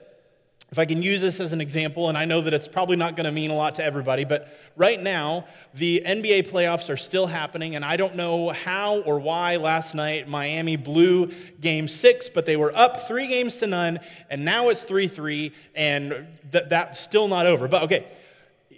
if 0.74 0.78
I 0.80 0.86
can 0.86 1.02
use 1.02 1.20
this 1.20 1.38
as 1.38 1.52
an 1.52 1.60
example, 1.60 2.08
and 2.08 2.18
I 2.18 2.24
know 2.24 2.40
that 2.40 2.52
it's 2.52 2.66
probably 2.66 2.96
not 2.96 3.14
going 3.14 3.26
to 3.26 3.30
mean 3.30 3.52
a 3.52 3.54
lot 3.54 3.76
to 3.76 3.84
everybody, 3.84 4.24
but 4.24 4.58
right 4.74 5.00
now, 5.00 5.44
the 5.72 6.02
NBA 6.04 6.50
playoffs 6.50 6.92
are 6.92 6.96
still 6.96 7.28
happening, 7.28 7.76
and 7.76 7.84
I 7.84 7.96
don't 7.96 8.16
know 8.16 8.50
how 8.50 8.96
or 9.02 9.20
why 9.20 9.54
last 9.54 9.94
night 9.94 10.28
Miami 10.28 10.74
blew 10.74 11.32
game 11.60 11.86
six, 11.86 12.28
but 12.28 12.44
they 12.44 12.56
were 12.56 12.76
up 12.76 13.06
three 13.06 13.28
games 13.28 13.58
to 13.58 13.68
none, 13.68 14.00
and 14.28 14.44
now 14.44 14.68
it's 14.70 14.82
3 14.82 15.06
3, 15.06 15.52
and 15.76 16.26
th- 16.50 16.64
that's 16.68 16.98
still 16.98 17.28
not 17.28 17.46
over. 17.46 17.68
But 17.68 17.84
okay, 17.84 18.08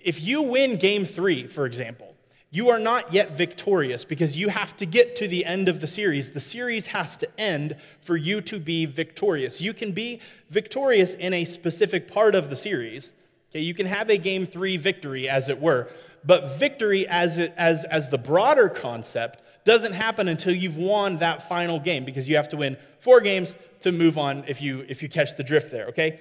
if 0.05 0.21
you 0.21 0.43
win 0.43 0.77
game 0.77 1.07
three, 1.07 1.47
for 1.47 1.65
example, 1.65 2.15
you 2.57 2.71
are 2.71 2.79
not 2.79 3.13
yet 3.13 3.37
victorious 3.37 4.07
because 4.07 4.35
you 4.35 4.49
have 4.49 4.75
to 4.79 4.87
get 4.87 5.15
to 5.17 5.29
the 5.29 5.45
end 5.45 5.69
of 5.69 5.79
the 5.79 5.87
series. 5.87 6.31
The 6.31 6.41
series 6.41 6.87
has 6.87 7.15
to 7.17 7.29
end 7.39 7.77
for 8.01 8.17
you 8.17 8.41
to 8.41 8.59
be 8.59 8.87
victorious. 8.87 9.61
You 9.61 9.75
can 9.75 9.93
be 9.93 10.21
victorious 10.49 11.13
in 11.13 11.35
a 11.35 11.45
specific 11.45 12.09
part 12.09 12.35
of 12.35 12.49
the 12.49 12.57
series. 12.57 13.13
Okay, 13.51 13.61
you 13.61 13.75
can 13.75 13.85
have 13.85 14.09
a 14.09 14.17
game 14.17 14.47
three 14.47 14.79
victory, 14.79 15.29
as 15.29 15.51
it 15.51 15.61
were, 15.61 15.91
but 16.25 16.59
victory 16.59 17.07
as, 17.07 17.39
it, 17.39 17.53
as, 17.59 17.85
as 17.85 18.09
the 18.09 18.17
broader 18.17 18.71
concept 18.71 19.43
doesn't 19.67 19.93
happen 19.93 20.27
until 20.27 20.55
you've 20.55 20.79
won 20.79 21.19
that 21.19 21.47
final 21.47 21.79
game 21.79 22.07
because 22.07 22.27
you 22.27 22.37
have 22.37 22.49
to 22.49 22.57
win 22.57 22.79
four 23.01 23.21
games 23.21 23.55
to 23.83 23.93
move 23.93 24.17
on 24.17 24.45
if 24.49 24.63
you, 24.63 24.83
if 24.89 25.03
you 25.03 25.11
catch 25.11 25.37
the 25.37 25.45
drift 25.45 25.71
there, 25.71 25.89
okay? 25.89 26.19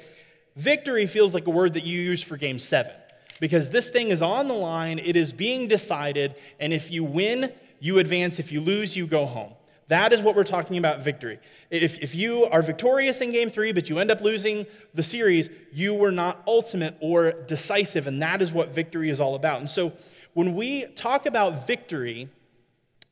Victory 0.57 1.05
feels 1.05 1.33
like 1.33 1.47
a 1.47 1.51
word 1.51 1.75
that 1.75 1.85
you 1.85 1.97
use 1.97 2.21
for 2.21 2.35
game 2.35 2.59
seven 2.59 2.91
because 3.39 3.69
this 3.69 3.89
thing 3.89 4.09
is 4.09 4.21
on 4.21 4.47
the 4.47 4.53
line, 4.53 4.99
it 4.99 5.15
is 5.15 5.33
being 5.33 5.67
decided, 5.67 6.35
and 6.59 6.73
if 6.73 6.91
you 6.91 7.03
win, 7.03 7.51
you 7.79 7.99
advance. 7.99 8.39
If 8.39 8.51
you 8.51 8.61
lose, 8.61 8.95
you 8.95 9.07
go 9.07 9.25
home. 9.25 9.53
That 9.87 10.13
is 10.13 10.21
what 10.21 10.35
we're 10.35 10.43
talking 10.43 10.77
about 10.77 11.01
victory. 11.01 11.39
If, 11.69 11.99
if 11.99 12.15
you 12.15 12.45
are 12.45 12.63
victorious 12.63 13.21
in 13.21 13.31
game 13.31 13.49
three, 13.51 13.71
but 13.71 13.89
you 13.89 13.99
end 13.99 14.09
up 14.09 14.21
losing 14.21 14.65
the 14.95 15.03
series, 15.03 15.49
you 15.71 15.93
were 15.93 16.11
not 16.11 16.41
ultimate 16.47 16.97
or 16.99 17.31
decisive, 17.31 18.07
and 18.07 18.21
that 18.21 18.41
is 18.41 18.51
what 18.51 18.69
victory 18.69 19.09
is 19.09 19.19
all 19.19 19.35
about. 19.35 19.59
And 19.59 19.69
so 19.69 19.93
when 20.33 20.55
we 20.55 20.85
talk 20.95 21.27
about 21.27 21.67
victory 21.67 22.29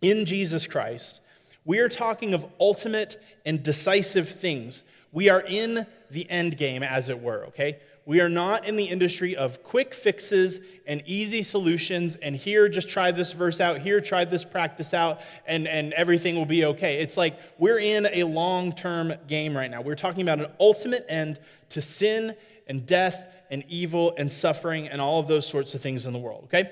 in 0.02 0.26
Jesus 0.26 0.66
Christ, 0.66 1.20
we 1.64 1.80
are 1.80 1.90
talking 1.90 2.34
of 2.34 2.46
ultimate 2.60 3.22
and 3.46 3.62
decisive 3.62 4.28
things. 4.28 4.84
We 5.12 5.30
are 5.30 5.42
in 5.42 5.86
the 6.10 6.30
end 6.30 6.58
game, 6.58 6.82
as 6.82 7.10
it 7.10 7.22
were, 7.22 7.46
okay? 7.48 7.80
We 8.06 8.20
are 8.20 8.30
not 8.30 8.68
in 8.68 8.76
the 8.76 8.84
industry 8.84 9.36
of 9.36 9.64
quick 9.64 9.94
fixes 9.94 10.60
and 10.86 11.02
easy 11.06 11.42
solutions, 11.42 12.18
and 12.18 12.36
here, 12.36 12.68
just 12.68 12.90
try 12.90 13.12
this 13.12 13.32
verse 13.32 13.62
out, 13.62 13.80
here, 13.80 14.02
try 14.02 14.26
this 14.26 14.44
practice 14.44 14.94
out, 14.94 15.22
and, 15.46 15.68
and 15.68 15.94
everything 15.94 16.36
will 16.36 16.46
be 16.46 16.66
okay. 16.66 17.00
It's 17.02 17.16
like 17.16 17.40
we're 17.58 17.80
in 17.80 18.08
a 18.12 18.24
long 18.26 18.74
term 18.74 19.14
game 19.28 19.56
right 19.56 19.72
now. 19.72 19.82
We're 19.82 19.96
talking 19.96 20.22
about 20.22 20.40
an 20.40 20.52
ultimate 20.60 21.06
end 21.08 21.40
to 21.70 21.82
sin 21.82 22.36
and 22.68 22.86
death 22.86 23.30
and 23.50 23.64
evil 23.70 24.14
and 24.18 24.30
suffering 24.30 24.90
and 24.90 25.00
all 25.00 25.20
of 25.20 25.28
those 25.28 25.48
sorts 25.48 25.74
of 25.74 25.82
things 25.82 26.06
in 26.06 26.12
the 26.12 26.20
world, 26.20 26.46
okay? 26.46 26.72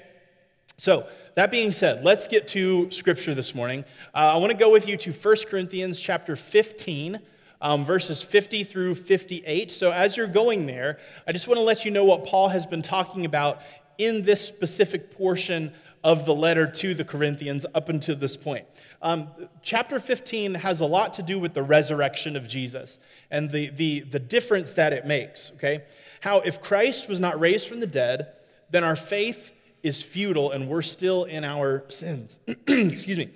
So, 0.78 1.08
that 1.36 1.52
being 1.52 1.72
said, 1.72 2.04
let's 2.04 2.28
get 2.28 2.50
to 2.50 2.92
scripture 2.92 3.34
this 3.34 3.56
morning. 3.56 3.86
Uh, 4.14 4.34
I 4.34 4.38
want 4.38 4.52
to 4.52 4.58
go 4.58 4.70
with 4.70 4.88
you 4.88 4.98
to 4.98 5.14
1 5.14 5.36
Corinthians 5.48 5.98
chapter 5.98 6.36
15, 6.36 7.20
um, 7.62 7.86
verses 7.86 8.22
50 8.22 8.64
through 8.64 8.96
58. 8.96 9.72
So, 9.72 9.92
as 9.92 10.18
you're 10.18 10.28
going 10.28 10.66
there, 10.66 11.00
I 11.28 11.32
just 11.32 11.48
want 11.48 11.60
to 11.60 11.64
let 11.64 11.86
you 11.86 11.92
know 11.92 12.04
what 12.04 12.26
Paul 12.26 12.50
has 12.50 12.66
been 12.66 12.82
talking 12.82 13.26
about 13.26 13.62
in 13.98 14.24
this 14.24 14.42
specific 14.42 15.12
portion 15.16 15.72
of 16.04 16.26
the 16.26 16.34
letter 16.34 16.66
to 16.66 16.94
the 16.94 17.06
Corinthians 17.06 17.66
up 17.76 17.90
until 17.90 18.16
this 18.16 18.36
point. 18.36 18.66
Um, 19.02 19.28
chapter 19.62 20.00
15 20.00 20.56
has 20.56 20.80
a 20.80 20.86
lot 20.86 21.14
to 21.16 21.24
do 21.24 21.40
with 21.40 21.54
the 21.54 21.62
resurrection 21.62 22.36
of 22.36 22.48
Jesus 22.48 22.98
and 23.30 23.52
the, 23.52 23.70
the, 23.70 24.02
the 24.02 24.20
difference 24.20 24.74
that 24.74 24.94
it 24.94 25.06
makes, 25.06 25.52
okay? 25.56 25.84
How 26.22 26.40
if 26.40 26.62
Christ 26.62 27.08
was 27.08 27.20
not 27.20 27.40
raised 27.40 27.68
from 27.68 27.80
the 27.80 27.88
dead, 27.88 28.34
then 28.72 28.84
our 28.84 28.96
faith 28.96 29.52
is 29.84 30.02
futile 30.02 30.52
and 30.52 30.68
we're 30.68 30.82
still 30.82 31.26
in 31.26 31.44
our 31.44 31.84
sins. 31.90 32.40
Excuse 32.48 33.18
me. 33.18 33.30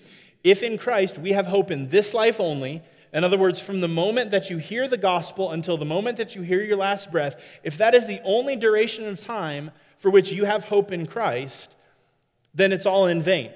If 0.44 0.64
in 0.64 0.78
Christ 0.78 1.18
we 1.18 1.32
have 1.32 1.48
hope 1.48 1.72
in 1.72 1.90
this 1.90 2.14
life 2.14 2.40
only, 2.40 2.84
in 3.16 3.24
other 3.24 3.38
words, 3.38 3.62
from 3.62 3.80
the 3.80 3.88
moment 3.88 4.32
that 4.32 4.50
you 4.50 4.58
hear 4.58 4.90
the 4.90 4.98
gospel 4.98 5.52
until 5.52 5.78
the 5.78 5.86
moment 5.86 6.18
that 6.18 6.36
you 6.36 6.42
hear 6.42 6.62
your 6.62 6.76
last 6.76 7.12
breath, 7.12 7.42
if 7.64 7.78
that 7.78 7.96
is 7.96 8.06
the 8.08 8.20
only 8.26 8.58
duration 8.58 9.08
of 9.08 9.22
time 9.22 9.72
for 10.00 10.12
which 10.12 10.34
you 10.34 10.44
have 10.44 10.66
hope 10.66 10.92
in 10.92 11.08
Christ, 11.08 11.76
then 12.54 12.74
it's 12.74 12.86
all 12.86 13.08
in 13.08 13.22
vain. 13.22 13.52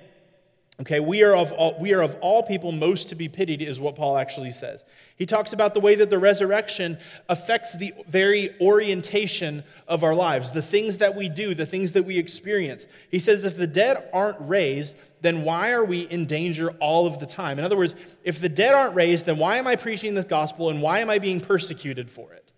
Okay, 0.82 1.02
we 1.02 1.24
are, 1.24 1.36
of 1.36 1.52
all, 1.52 1.76
we 1.78 1.94
are 1.94 2.02
of 2.02 2.16
all 2.22 2.42
people 2.42 2.72
most 2.72 3.10
to 3.10 3.16
be 3.16 3.28
pitied, 3.28 3.62
is 3.62 3.82
what 3.82 3.98
Paul 3.98 4.18
actually 4.18 4.54
says. 4.54 4.86
He 5.18 5.26
talks 5.26 5.52
about 5.52 5.74
the 5.74 5.82
way 5.82 5.96
that 5.96 6.10
the 6.10 6.18
resurrection 6.18 6.98
affects 7.28 7.76
the 7.76 7.94
very 8.08 8.56
orientation 8.62 9.66
of 9.90 10.06
our 10.06 10.16
lives, 10.16 10.52
the 10.52 10.62
things 10.62 11.00
that 11.00 11.18
we 11.18 11.28
do, 11.28 11.54
the 11.54 11.66
things 11.66 11.92
that 11.92 12.04
we 12.04 12.18
experience. 12.18 12.88
He 13.12 13.20
says, 13.20 13.44
if 13.44 13.58
the 13.58 13.68
dead 13.68 14.10
aren't 14.14 14.40
raised, 14.40 14.96
then 15.20 15.44
why 15.44 15.72
are 15.72 15.84
we 15.84 16.04
in 16.04 16.26
danger 16.26 16.70
all 16.80 17.06
of 17.06 17.20
the 17.20 17.26
time? 17.26 17.60
In 17.60 17.66
other 17.66 17.76
words, 17.76 17.94
if 18.24 18.40
the 18.40 18.48
dead 18.48 18.74
aren't 18.74 18.96
raised, 18.96 19.26
then 19.26 19.38
why 19.38 19.58
am 19.58 19.68
I 19.68 19.76
preaching 19.76 20.14
the 20.14 20.24
gospel 20.24 20.70
and 20.70 20.82
why 20.82 21.00
am 21.00 21.10
I 21.10 21.20
being 21.20 21.42
persecuted 21.42 22.10
for 22.10 22.32
it? 22.32 22.50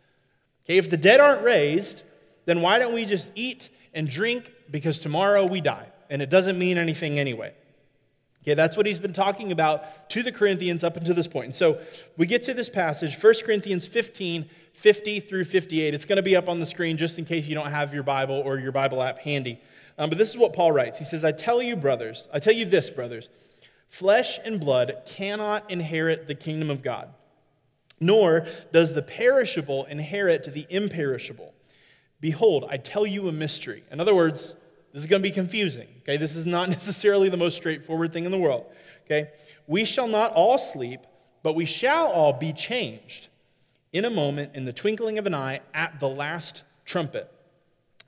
Okay, 0.65 0.77
if 0.77 0.91
the 0.91 0.97
dead 0.97 1.21
aren't 1.21 1.41
raised, 1.41 2.03
then 2.45 2.61
why 2.61 2.77
don't 2.77 2.93
we 2.93 3.05
just 3.05 3.31
eat 3.33 3.69
and 3.95 4.07
drink 4.07 4.53
because 4.69 4.99
tomorrow 4.99 5.43
we 5.43 5.59
die? 5.59 5.87
And 6.11 6.21
it 6.21 6.29
doesn't 6.29 6.59
mean 6.59 6.77
anything 6.77 7.17
anyway. 7.17 7.55
Okay, 8.43 8.55
that's 8.55 8.75
what 8.75 8.87
he's 8.87 8.99
been 8.99 9.13
talking 9.13 9.51
about 9.51 10.09
to 10.09 10.23
the 10.23 10.31
Corinthians 10.31 10.83
up 10.83 10.97
until 10.97 11.13
this 11.13 11.27
point. 11.27 11.45
And 11.45 11.55
so 11.55 11.79
we 12.17 12.25
get 12.25 12.43
to 12.45 12.53
this 12.55 12.69
passage, 12.69 13.21
1 13.21 13.33
Corinthians 13.45 13.85
15, 13.85 14.49
50 14.73 15.19
through 15.19 15.45
58. 15.45 15.93
It's 15.93 16.05
going 16.05 16.17
to 16.17 16.23
be 16.23 16.35
up 16.35 16.49
on 16.49 16.59
the 16.59 16.65
screen 16.65 16.97
just 16.97 17.19
in 17.19 17.25
case 17.25 17.45
you 17.45 17.53
don't 17.53 17.69
have 17.69 17.93
your 17.93 18.01
Bible 18.01 18.41
or 18.43 18.57
your 18.57 18.71
Bible 18.71 19.03
app 19.03 19.19
handy. 19.19 19.61
Um, 19.99 20.09
but 20.09 20.17
this 20.17 20.31
is 20.31 20.37
what 20.37 20.53
Paul 20.53 20.71
writes. 20.71 20.97
He 20.97 21.05
says, 21.05 21.23
I 21.23 21.31
tell 21.31 21.61
you, 21.61 21.75
brothers, 21.75 22.27
I 22.33 22.39
tell 22.39 22.53
you 22.53 22.65
this, 22.65 22.89
brothers, 22.89 23.29
flesh 23.89 24.39
and 24.43 24.59
blood 24.59 25.03
cannot 25.05 25.69
inherit 25.69 26.27
the 26.27 26.33
kingdom 26.33 26.71
of 26.71 26.81
God, 26.81 27.13
nor 27.99 28.47
does 28.71 28.95
the 28.95 29.03
perishable 29.03 29.85
inherit 29.85 30.51
the 30.51 30.65
imperishable. 30.71 31.53
Behold, 32.19 32.65
I 32.69 32.77
tell 32.77 33.05
you 33.05 33.27
a 33.27 33.31
mystery. 33.31 33.83
In 33.91 33.99
other 33.99 34.15
words, 34.15 34.55
this 34.93 35.01
is 35.01 35.07
going 35.07 35.21
to 35.21 35.27
be 35.27 35.33
confusing. 35.33 35.87
Okay, 35.99 36.17
this 36.17 36.35
is 36.35 36.45
not 36.45 36.69
necessarily 36.77 37.29
the 37.29 37.37
most 37.37 37.57
straightforward 37.57 38.13
thing 38.13 38.25
in 38.25 38.31
the 38.31 38.37
world. 38.37 38.65
Okay, 39.05 39.31
we 39.67 39.85
shall 39.85 40.07
not 40.07 40.31
all 40.33 40.57
sleep, 40.57 41.01
but 41.43 41.53
we 41.53 41.65
shall 41.65 42.07
all 42.07 42.33
be 42.33 42.53
changed 42.53 43.27
in 43.91 44.05
a 44.05 44.09
moment, 44.09 44.55
in 44.55 44.65
the 44.65 44.73
twinkling 44.73 45.17
of 45.17 45.25
an 45.25 45.33
eye, 45.33 45.61
at 45.73 45.99
the 45.99 46.07
last 46.07 46.63
trumpet. 46.85 47.29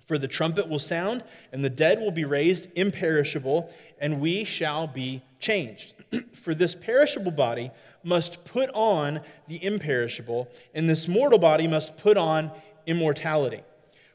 For 0.05 0.17
the 0.17 0.27
trumpet 0.27 0.67
will 0.67 0.79
sound, 0.79 1.23
and 1.51 1.63
the 1.63 1.69
dead 1.69 1.99
will 1.99 2.11
be 2.11 2.25
raised 2.25 2.67
imperishable, 2.75 3.73
and 3.99 4.19
we 4.19 4.43
shall 4.43 4.87
be 4.87 5.21
changed. 5.39 5.93
For 6.33 6.53
this 6.53 6.75
perishable 6.75 7.31
body 7.31 7.71
must 8.03 8.43
put 8.43 8.69
on 8.73 9.21
the 9.47 9.63
imperishable, 9.63 10.49
and 10.73 10.89
this 10.89 11.07
mortal 11.07 11.39
body 11.39 11.67
must 11.67 11.97
put 11.97 12.17
on 12.17 12.51
immortality. 12.85 13.61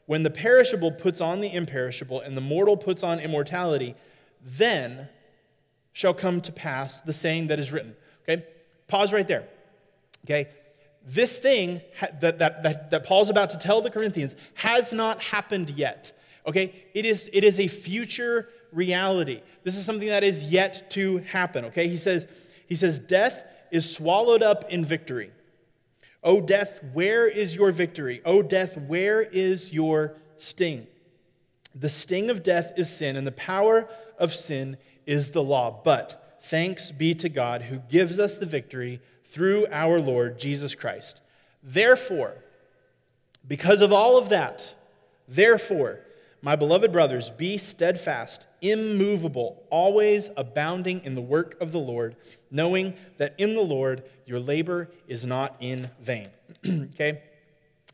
When 0.09 0.23
the 0.23 0.31
perishable 0.31 0.91
puts 0.91 1.21
on 1.21 1.43
the 1.43 1.53
imperishable 1.53 2.23
and 2.23 2.35
the 2.35 2.41
mortal 2.41 2.79
puts 2.79 3.03
on 3.03 3.21
immortality, 3.21 3.95
then 4.43 5.07
shall 5.93 6.15
come 6.15 6.41
to 6.41 6.51
pass 6.51 7.03
the 7.03 7.13
saying 7.13 7.49
that 7.49 7.59
is 7.59 7.73
written. 7.73 7.95
Okay? 8.23 8.43
Pause 8.87 9.13
right 9.13 9.29
there. 9.29 9.47
Okay? 10.25 10.49
This 11.07 11.37
thing 11.37 11.83
that, 12.21 12.39
that, 12.39 12.63
that, 12.63 12.91
that 12.91 13.05
Paul's 13.05 13.29
about 13.29 13.51
to 13.51 13.59
tell 13.59 13.83
the 13.83 13.91
Corinthians 13.91 14.35
has 14.55 14.95
not 14.95 15.21
happened 15.21 15.69
yet. 15.69 16.19
Okay? 16.47 16.87
It 16.95 17.05
is, 17.05 17.29
it 17.31 17.45
is 17.45 17.61
a 17.61 17.69
future 17.69 18.49
reality. 18.73 19.43
This 19.63 19.77
is 19.77 19.85
something 19.85 20.09
that 20.09 20.25
is 20.25 20.45
yet 20.45 20.91
to 20.93 21.19
happen. 21.19 21.67
Okay? 21.67 21.87
He 21.87 21.99
says, 21.99 22.27
he 22.67 22.77
says, 22.77 22.99
Death 22.99 23.45
is 23.71 23.95
swallowed 23.95 24.43
up 24.43 24.71
in 24.71 24.87
victory. 24.87 25.33
O 26.23 26.41
death, 26.41 26.81
where 26.93 27.27
is 27.27 27.55
your 27.55 27.71
victory? 27.71 28.21
O 28.25 28.43
death, 28.43 28.77
where 28.77 29.23
is 29.23 29.73
your 29.73 30.17
sting? 30.37 30.87
The 31.75 31.89
sting 31.89 32.31
of 32.31 32.43
death 32.43 32.73
is 32.77 32.91
sin, 32.91 33.17
and 33.17 33.27
the 33.27 33.33
power 33.33 33.89
of 34.19 34.35
sin 34.35 34.79
is 35.07 35.31
the 35.31 35.43
law. 35.43 35.81
But 35.85 36.39
thanks 36.43 36.91
be 36.91 37.15
to 37.17 37.29
God 37.29 37.63
who 37.63 37.79
gives 37.79 38.19
us 38.19 38.39
the 38.39 38.47
victory 38.47 39.01
through 39.25 39.67
our 39.71 40.01
Lord 40.01 40.39
Jesus 40.39 40.75
Christ. 40.75 41.21
Therefore, 41.63 42.35
because 43.47 43.81
of 43.81 43.93
all 43.93 44.17
of 44.17 44.29
that, 44.31 44.75
therefore, 45.29 46.01
my 46.41 46.55
beloved 46.55 46.93
brothers, 46.93 47.31
be 47.31 47.59
steadfast, 47.59 48.47
immovable, 48.63 49.65
always 49.71 50.31
abounding 50.37 51.03
in 51.05 51.15
the 51.15 51.21
work 51.21 51.61
of 51.61 51.73
the 51.73 51.79
Lord, 51.79 52.17
knowing 52.51 52.95
that 53.17 53.35
in 53.39 53.55
the 53.55 53.63
Lord 53.63 54.05
your 54.25 54.39
labor 54.39 54.91
is 55.09 55.25
not 55.25 55.57
in 55.61 55.91
vain. 56.01 56.29
okay? 56.67 57.23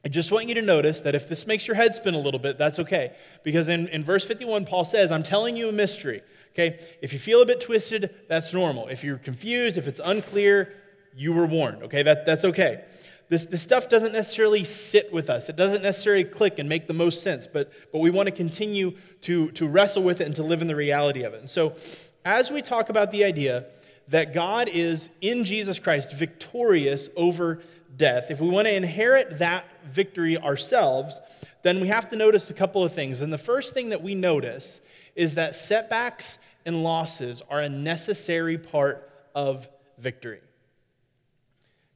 I 0.04 0.08
just 0.08 0.30
want 0.30 0.48
you 0.48 0.54
to 0.56 0.62
notice 0.62 1.00
that 1.00 1.14
if 1.14 1.28
this 1.28 1.46
makes 1.46 1.66
your 1.66 1.76
head 1.76 1.94
spin 1.94 2.12
a 2.12 2.18
little 2.18 2.40
bit, 2.40 2.58
that's 2.58 2.78
okay. 2.80 3.16
Because 3.42 3.68
in, 3.68 3.88
in 3.88 4.04
verse 4.04 4.24
51, 4.24 4.66
Paul 4.66 4.84
says, 4.84 5.10
I'm 5.10 5.22
telling 5.22 5.56
you 5.56 5.70
a 5.70 5.72
mystery. 5.72 6.20
Okay? 6.52 6.78
If 7.00 7.14
you 7.14 7.18
feel 7.18 7.40
a 7.40 7.46
bit 7.46 7.62
twisted, 7.62 8.14
that's 8.28 8.52
normal. 8.52 8.88
If 8.88 9.02
you're 9.02 9.16
confused, 9.16 9.78
if 9.78 9.88
it's 9.88 10.00
unclear, 10.04 10.74
you 11.16 11.32
were 11.32 11.46
warned. 11.46 11.84
Okay? 11.84 12.02
That, 12.02 12.26
that's 12.26 12.44
okay. 12.44 12.84
This, 13.28 13.46
this 13.46 13.62
stuff 13.62 13.88
doesn't 13.88 14.12
necessarily 14.12 14.64
sit 14.64 15.12
with 15.12 15.30
us. 15.30 15.48
It 15.48 15.56
doesn't 15.56 15.82
necessarily 15.82 16.24
click 16.24 16.58
and 16.58 16.68
make 16.68 16.86
the 16.86 16.94
most 16.94 17.22
sense, 17.22 17.46
but, 17.46 17.72
but 17.90 18.00
we 18.00 18.10
want 18.10 18.26
to 18.26 18.32
continue 18.32 18.94
to, 19.22 19.50
to 19.52 19.66
wrestle 19.66 20.02
with 20.02 20.20
it 20.20 20.26
and 20.26 20.36
to 20.36 20.42
live 20.42 20.60
in 20.60 20.68
the 20.68 20.76
reality 20.76 21.22
of 21.22 21.32
it. 21.32 21.40
And 21.40 21.50
so, 21.50 21.74
as 22.24 22.50
we 22.50 22.62
talk 22.62 22.88
about 22.88 23.10
the 23.10 23.24
idea 23.24 23.66
that 24.08 24.32
God 24.34 24.68
is 24.68 25.10
in 25.20 25.44
Jesus 25.44 25.78
Christ 25.78 26.12
victorious 26.12 27.08
over 27.16 27.62
death, 27.96 28.30
if 28.30 28.40
we 28.40 28.48
want 28.48 28.66
to 28.66 28.74
inherit 28.74 29.38
that 29.38 29.64
victory 29.86 30.38
ourselves, 30.38 31.20
then 31.62 31.80
we 31.80 31.88
have 31.88 32.08
to 32.10 32.16
notice 32.16 32.50
a 32.50 32.54
couple 32.54 32.84
of 32.84 32.92
things. 32.92 33.20
And 33.20 33.32
the 33.32 33.38
first 33.38 33.72
thing 33.72 33.90
that 33.90 34.02
we 34.02 34.14
notice 34.14 34.80
is 35.14 35.36
that 35.36 35.54
setbacks 35.54 36.38
and 36.66 36.82
losses 36.82 37.42
are 37.48 37.60
a 37.60 37.68
necessary 37.68 38.58
part 38.58 39.10
of 39.34 39.68
victory. 39.98 40.40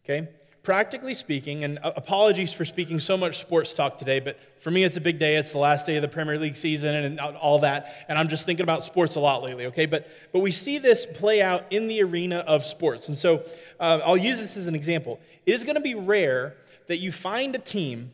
Okay? 0.04 0.28
Practically 0.68 1.14
speaking, 1.14 1.64
and 1.64 1.78
apologies 1.82 2.52
for 2.52 2.66
speaking 2.66 3.00
so 3.00 3.16
much 3.16 3.38
sports 3.38 3.72
talk 3.72 3.96
today, 3.96 4.20
but 4.20 4.38
for 4.60 4.70
me, 4.70 4.84
it's 4.84 4.98
a 4.98 5.00
big 5.00 5.18
day. 5.18 5.37
It's 5.37 5.52
the 5.52 5.56
last 5.56 5.87
day 5.87 5.96
of 5.96 6.02
the 6.02 6.08
Premier 6.08 6.38
League 6.38 6.58
season 6.58 6.94
and 6.94 7.18
all 7.18 7.60
that. 7.60 8.04
And 8.06 8.18
I'm 8.18 8.28
just 8.28 8.44
thinking 8.44 8.64
about 8.64 8.84
sports 8.84 9.16
a 9.16 9.20
lot 9.20 9.42
lately, 9.42 9.64
okay? 9.68 9.87
But, 9.87 10.06
but 10.30 10.40
we 10.40 10.50
see 10.50 10.76
this 10.76 11.06
play 11.06 11.40
out 11.40 11.64
in 11.70 11.88
the 11.88 12.02
arena 12.02 12.40
of 12.40 12.66
sports. 12.66 13.08
And 13.08 13.16
so 13.16 13.44
uh, 13.80 14.00
I'll 14.04 14.18
use 14.18 14.40
this 14.40 14.58
as 14.58 14.68
an 14.68 14.75
example. 14.75 15.20
It 15.46 15.54
is 15.54 15.64
going 15.64 15.76
to 15.76 15.80
be 15.80 15.94
rare 15.94 16.54
that 16.88 16.98
you 16.98 17.12
find 17.12 17.54
a 17.54 17.58
team 17.58 18.10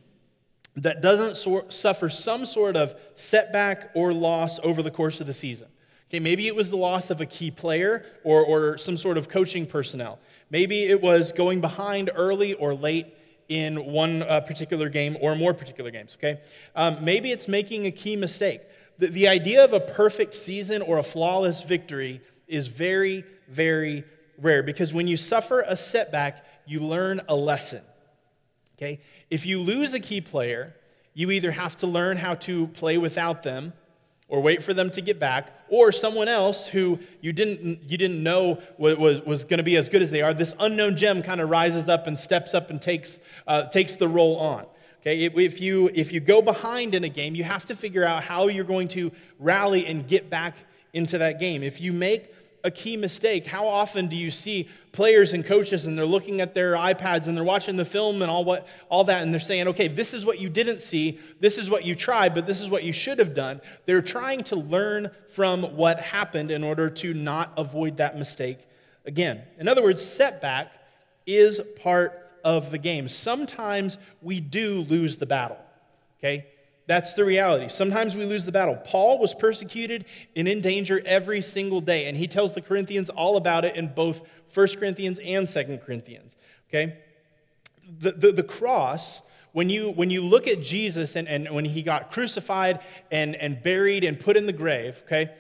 that 0.77 1.03
doesn't 1.03 1.37
so- 1.37 1.67
suffer 1.71 2.09
some 2.09 2.47
sort 2.47 2.77
of 2.77 2.95
setback 3.17 3.91
or 3.95 4.13
loss 4.13 4.61
over 4.63 4.81
the 4.81 4.93
course 4.93 5.21
of 5.21 5.27
the 5.27 5.35
season. 5.35 5.67
Okay, 6.09 6.21
maybe 6.21 6.47
it 6.47 6.55
was 6.55 6.71
the 6.71 6.77
loss 6.77 7.11
of 7.11 7.21
a 7.21 7.27
key 7.27 7.51
player 7.51 8.07
or, 8.23 8.45
or 8.45 8.79
some 8.79 8.97
sort 8.97 9.19
of 9.19 9.29
coaching 9.29 9.67
personnel. 9.67 10.21
Maybe 10.55 10.85
it 10.85 11.03
was 11.03 11.33
going 11.33 11.61
behind 11.61 12.13
early 12.15 12.55
or 12.55 12.75
late 12.77 13.13
in 13.49 13.87
one 13.87 14.23
uh, 14.23 14.39
particular 14.39 14.89
game 14.89 15.17
or 15.21 15.35
more 15.35 15.53
particular 15.53 15.91
games, 15.91 16.17
okay? 16.17 16.41
Um, 16.77 17.05
maybe 17.05 17.33
it's 17.33 17.49
making 17.49 17.87
a 17.87 17.91
key 17.91 18.15
mistake. 18.15 18.61
The, 18.99 19.09
the 19.09 19.27
idea 19.27 19.65
of 19.65 19.73
a 19.73 19.81
perfect 19.81 20.33
season 20.33 20.81
or 20.81 20.99
a 20.99 21.03
flawless 21.03 21.65
victory 21.65 22.21
is 22.47 22.69
very, 22.69 23.25
very 23.49 24.05
rare 24.39 24.63
because 24.63 24.95
when 24.95 25.09
you 25.09 25.17
suffer 25.17 25.65
a 25.67 25.77
setback, 25.77 26.47
you 26.67 26.79
learn 26.79 27.21
a 27.29 27.35
lesson, 27.35 27.83
okay? 28.79 29.01
If 29.33 29.47
you 29.47 29.59
lose 29.59 29.93
a 29.93 29.99
key 29.99 30.21
player, 30.21 30.77
you 31.15 31.33
either 31.33 31.51
have 31.51 31.75
to 31.79 31.89
learn 31.89 32.17
how 32.17 32.37
to 32.47 32.69
play 32.69 32.97
without 32.97 33.43
them 33.43 33.73
or 34.35 34.41
wait 34.41 34.65
for 34.65 34.75
them 34.75 34.91
to 34.91 35.01
get 35.01 35.21
back, 35.21 35.53
or 35.69 35.93
someone 35.93 36.27
else 36.27 36.67
who 36.67 36.99
you 37.21 37.33
didn't, 37.33 37.89
you 37.89 37.97
didn't 37.97 38.21
know 38.21 38.61
was, 38.79 39.21
was, 39.21 39.45
going 39.45 39.59
to 39.59 39.63
be 39.63 39.77
as 39.77 39.89
good 39.89 40.03
as 40.03 40.11
they 40.11 40.23
are, 40.23 40.35
this 40.35 40.57
unknown 40.59 40.97
gem 40.97 41.23
kind 41.23 41.41
of 41.41 41.49
rises 41.49 41.89
up 41.89 42.09
and 42.09 42.19
steps 42.19 42.53
up 42.53 42.69
and 42.69 42.83
takes, 42.83 43.21
uh, 43.47 43.67
takes 43.69 43.95
the 43.95 44.09
role 44.09 44.37
on. 44.39 44.67
Okay, 45.01 45.25
if 45.25 45.61
you, 45.61 45.89
if 45.95 46.13
you 46.13 46.19
go 46.19 46.43
behind 46.43 46.97
in 46.97 47.05
a 47.05 47.09
game, 47.09 47.37
you 47.37 47.45
have 47.45 47.65
to 47.67 47.77
figure 47.77 48.05
out 48.05 48.25
how 48.25 48.49
you're 48.49 48.65
going 48.65 48.89
to 48.89 49.13
rally 49.39 49.87
and 49.87 50.09
get 50.09 50.29
back 50.29 50.57
into 50.93 51.17
that 51.19 51.39
game. 51.39 51.63
If 51.63 51.81
you 51.81 51.93
make 51.93 52.35
a 52.65 52.73
key 52.73 52.97
mistake, 52.97 53.47
how 53.47 53.69
often 53.69 54.09
do 54.09 54.17
you 54.17 54.33
see 54.33 54.69
players 54.95 55.35
and 55.35 55.45
coaches 55.45 55.85
and 55.85 55.99
they're 55.99 56.07
looking 56.07 56.41
at 56.41 56.55
their 56.55 56.75
iPads 56.75 57.27
and 57.27 57.37
they're 57.37 57.45
watching 57.45 57.77
the 57.77 57.85
film 57.85 58.23
and 58.23 58.31
all 58.31 58.45
what 58.45 58.67
all 58.89 59.05
that 59.05 59.23
and 59.23 59.35
they're 59.35 59.41
saying, 59.41 59.69
"Okay, 59.69 59.89
this 59.89 60.15
is 60.15 60.25
what 60.25 60.41
you 60.41 60.49
didn't 60.49 60.81
see, 60.81 61.19
this 61.41 61.59
is 61.59 61.69
what 61.69 61.85
you 61.85 61.95
tried, 61.95 62.33
but 62.33 62.47
this 62.47 62.61
is 62.61 62.71
what 62.71 62.85
you 62.85 62.93
should 62.93 63.19
have 63.19 63.35
done." 63.35 63.61
They're 63.85 64.01
trying 64.01 64.45
to 64.45 64.57
learn 64.57 65.11
from 65.29 65.77
what 65.77 66.01
happened 66.01 66.51
in 66.51 66.65
order 66.65 66.89
to 66.89 67.13
not 67.13 67.53
avoid 67.57 67.99
that 67.99 68.17
mistake 68.17 68.59
again. 69.05 69.43
In 69.59 69.69
other 69.69 69.83
words, 69.83 70.01
setback 70.01 70.73
is 71.27 71.61
part 71.83 72.31
of 72.45 72.71
the 72.71 72.79
game. 72.79 73.09
Sometimes 73.09 73.99
we 74.23 74.41
do 74.41 74.81
lose 74.83 75.19
the 75.19 75.27
battle. 75.27 75.59
Okay? 76.21 76.47
That's 76.87 77.15
the 77.15 77.25
reality. 77.25 77.69
Sometimes 77.69 78.15
we 78.15 78.27
lose 78.27 78.45
the 78.45 78.53
battle. 78.53 78.77
Paul 78.77 79.19
was 79.19 79.35
persecuted 79.35 80.05
and 80.37 80.47
in 80.47 80.61
danger 80.61 81.03
every 81.07 81.41
single 81.41 81.81
day, 81.81 82.07
and 82.07 82.17
he 82.17 82.29
tells 82.29 82.53
the 82.53 82.61
Corinthians 82.61 83.09
all 83.09 83.39
about 83.39 83.65
it 83.65 83.75
in 83.75 83.89
both 83.89 84.21
1 84.55 84.69
Corinthians 84.79 85.19
and 85.19 85.49
2 85.49 85.81
Corinthians. 85.85 86.37
Okay? 86.69 86.97
The, 88.01 88.13
the, 88.13 88.33
the 88.33 88.43
cross, 88.43 89.23
when 89.53 89.69
you, 89.69 89.91
when 89.91 90.11
you 90.11 90.23
look 90.23 90.47
at 90.47 90.63
Jesus 90.63 91.17
and, 91.17 91.29
and 91.29 91.51
when 91.51 91.65
he 91.65 91.83
got 91.83 92.11
crucified 92.13 92.81
and, 93.11 93.37
and 93.37 93.63
buried 93.63 94.05
and 94.05 94.19
put 94.19 94.37
in 94.37 94.47
the 94.47 94.53
grave, 94.53 95.03
okay, 95.07 95.31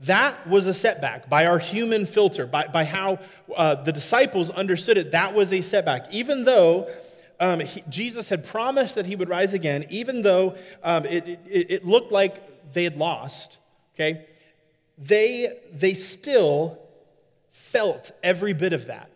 that 0.00 0.48
was 0.48 0.66
a 0.66 0.74
setback 0.74 1.28
by 1.28 1.46
our 1.46 1.60
human 1.60 2.06
filter, 2.06 2.44
by, 2.46 2.66
by 2.66 2.84
how 2.84 3.20
uh, 3.56 3.76
the 3.76 3.92
disciples 3.92 4.50
understood 4.50 4.98
it. 4.98 5.12
That 5.12 5.32
was 5.34 5.52
a 5.52 5.60
setback. 5.60 6.12
Even 6.12 6.44
though 6.44 6.90
um, 7.38 7.60
he, 7.60 7.84
Jesus 7.88 8.28
had 8.28 8.44
promised 8.44 8.96
that 8.96 9.06
he 9.06 9.14
would 9.14 9.28
rise 9.28 9.54
again, 9.54 9.84
even 9.90 10.22
though 10.22 10.56
um, 10.82 11.04
it, 11.06 11.26
it, 11.46 11.66
it 11.70 11.86
looked 11.86 12.10
like 12.10 12.72
they 12.72 12.82
had 12.82 12.96
lost, 12.96 13.58
okay, 13.94 14.26
they, 14.98 15.60
they 15.72 15.94
still 15.94 16.81
felt 17.72 18.12
every 18.22 18.52
bit 18.52 18.72
of 18.72 18.86
that. 18.86 19.08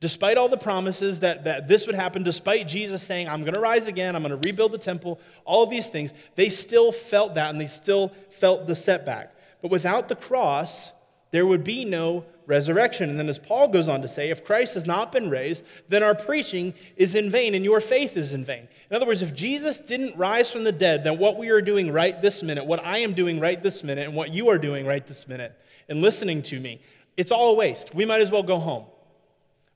Despite 0.00 0.36
all 0.36 0.50
the 0.50 0.58
promises 0.58 1.20
that, 1.20 1.44
that 1.44 1.66
this 1.66 1.86
would 1.86 1.94
happen, 1.94 2.24
despite 2.24 2.68
Jesus 2.68 3.02
saying, 3.02 3.28
I'm 3.28 3.40
going 3.40 3.54
to 3.54 3.60
rise 3.60 3.86
again, 3.86 4.14
I'm 4.14 4.22
going 4.22 4.38
to 4.38 4.48
rebuild 4.48 4.72
the 4.72 4.78
temple, 4.78 5.18
all 5.46 5.62
of 5.62 5.70
these 5.70 5.88
things, 5.88 6.12
they 6.34 6.50
still 6.50 6.92
felt 6.92 7.36
that 7.36 7.50
and 7.50 7.60
they 7.60 7.66
still 7.66 8.08
felt 8.30 8.66
the 8.66 8.76
setback. 8.76 9.34
But 9.62 9.70
without 9.70 10.10
the 10.10 10.16
cross, 10.16 10.92
there 11.30 11.46
would 11.46 11.64
be 11.64 11.86
no 11.86 12.26
resurrection. 12.46 13.08
And 13.08 13.18
then, 13.18 13.28
as 13.28 13.38
Paul 13.38 13.68
goes 13.68 13.88
on 13.88 14.02
to 14.02 14.08
say, 14.08 14.28
if 14.30 14.44
Christ 14.44 14.74
has 14.74 14.84
not 14.84 15.10
been 15.10 15.30
raised, 15.30 15.64
then 15.88 16.02
our 16.02 16.14
preaching 16.14 16.74
is 16.96 17.14
in 17.14 17.30
vain 17.30 17.54
and 17.54 17.64
your 17.64 17.80
faith 17.80 18.16
is 18.16 18.34
in 18.34 18.44
vain. 18.44 18.68
In 18.90 18.96
other 18.96 19.06
words, 19.06 19.22
if 19.22 19.34
Jesus 19.34 19.80
didn't 19.80 20.16
rise 20.18 20.50
from 20.50 20.64
the 20.64 20.72
dead, 20.72 21.04
then 21.04 21.18
what 21.18 21.38
we 21.38 21.48
are 21.48 21.62
doing 21.62 21.90
right 21.90 22.20
this 22.20 22.42
minute, 22.42 22.66
what 22.66 22.84
I 22.84 22.98
am 22.98 23.14
doing 23.14 23.40
right 23.40 23.62
this 23.62 23.82
minute, 23.82 24.06
and 24.06 24.14
what 24.14 24.34
you 24.34 24.50
are 24.50 24.58
doing 24.58 24.86
right 24.86 25.06
this 25.06 25.26
minute, 25.26 25.58
and 25.88 26.02
listening 26.02 26.42
to 26.42 26.60
me, 26.60 26.80
it's 27.16 27.30
all 27.30 27.50
a 27.50 27.54
waste. 27.54 27.94
We 27.94 28.04
might 28.04 28.20
as 28.20 28.30
well 28.30 28.42
go 28.42 28.58
home. 28.58 28.86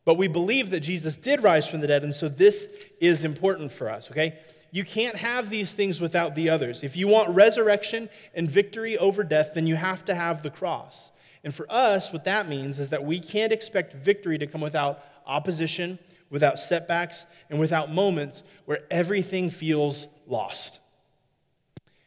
But 0.04 0.14
we 0.14 0.26
believe 0.26 0.70
that 0.70 0.80
Jesus 0.80 1.16
did 1.16 1.42
rise 1.42 1.68
from 1.68 1.80
the 1.80 1.86
dead, 1.86 2.02
and 2.02 2.14
so 2.14 2.28
this 2.28 2.70
is 2.98 3.24
important 3.24 3.70
for 3.70 3.90
us, 3.90 4.10
okay? 4.10 4.38
You 4.70 4.84
can't 4.84 5.16
have 5.16 5.50
these 5.50 5.74
things 5.74 6.00
without 6.00 6.34
the 6.34 6.48
others. 6.48 6.82
If 6.82 6.96
you 6.96 7.08
want 7.08 7.34
resurrection 7.34 8.08
and 8.34 8.50
victory 8.50 8.96
over 8.96 9.22
death, 9.22 9.52
then 9.54 9.66
you 9.66 9.76
have 9.76 10.04
to 10.06 10.14
have 10.14 10.42
the 10.42 10.50
cross. 10.50 11.12
And 11.44 11.54
for 11.54 11.66
us, 11.70 12.12
what 12.12 12.24
that 12.24 12.48
means 12.48 12.78
is 12.78 12.90
that 12.90 13.04
we 13.04 13.20
can't 13.20 13.52
expect 13.52 13.92
victory 13.92 14.38
to 14.38 14.46
come 14.46 14.60
without 14.60 15.04
opposition, 15.26 15.98
without 16.30 16.58
setbacks, 16.58 17.26
and 17.50 17.60
without 17.60 17.92
moments 17.92 18.42
where 18.64 18.80
everything 18.90 19.50
feels 19.50 20.08
lost. 20.26 20.80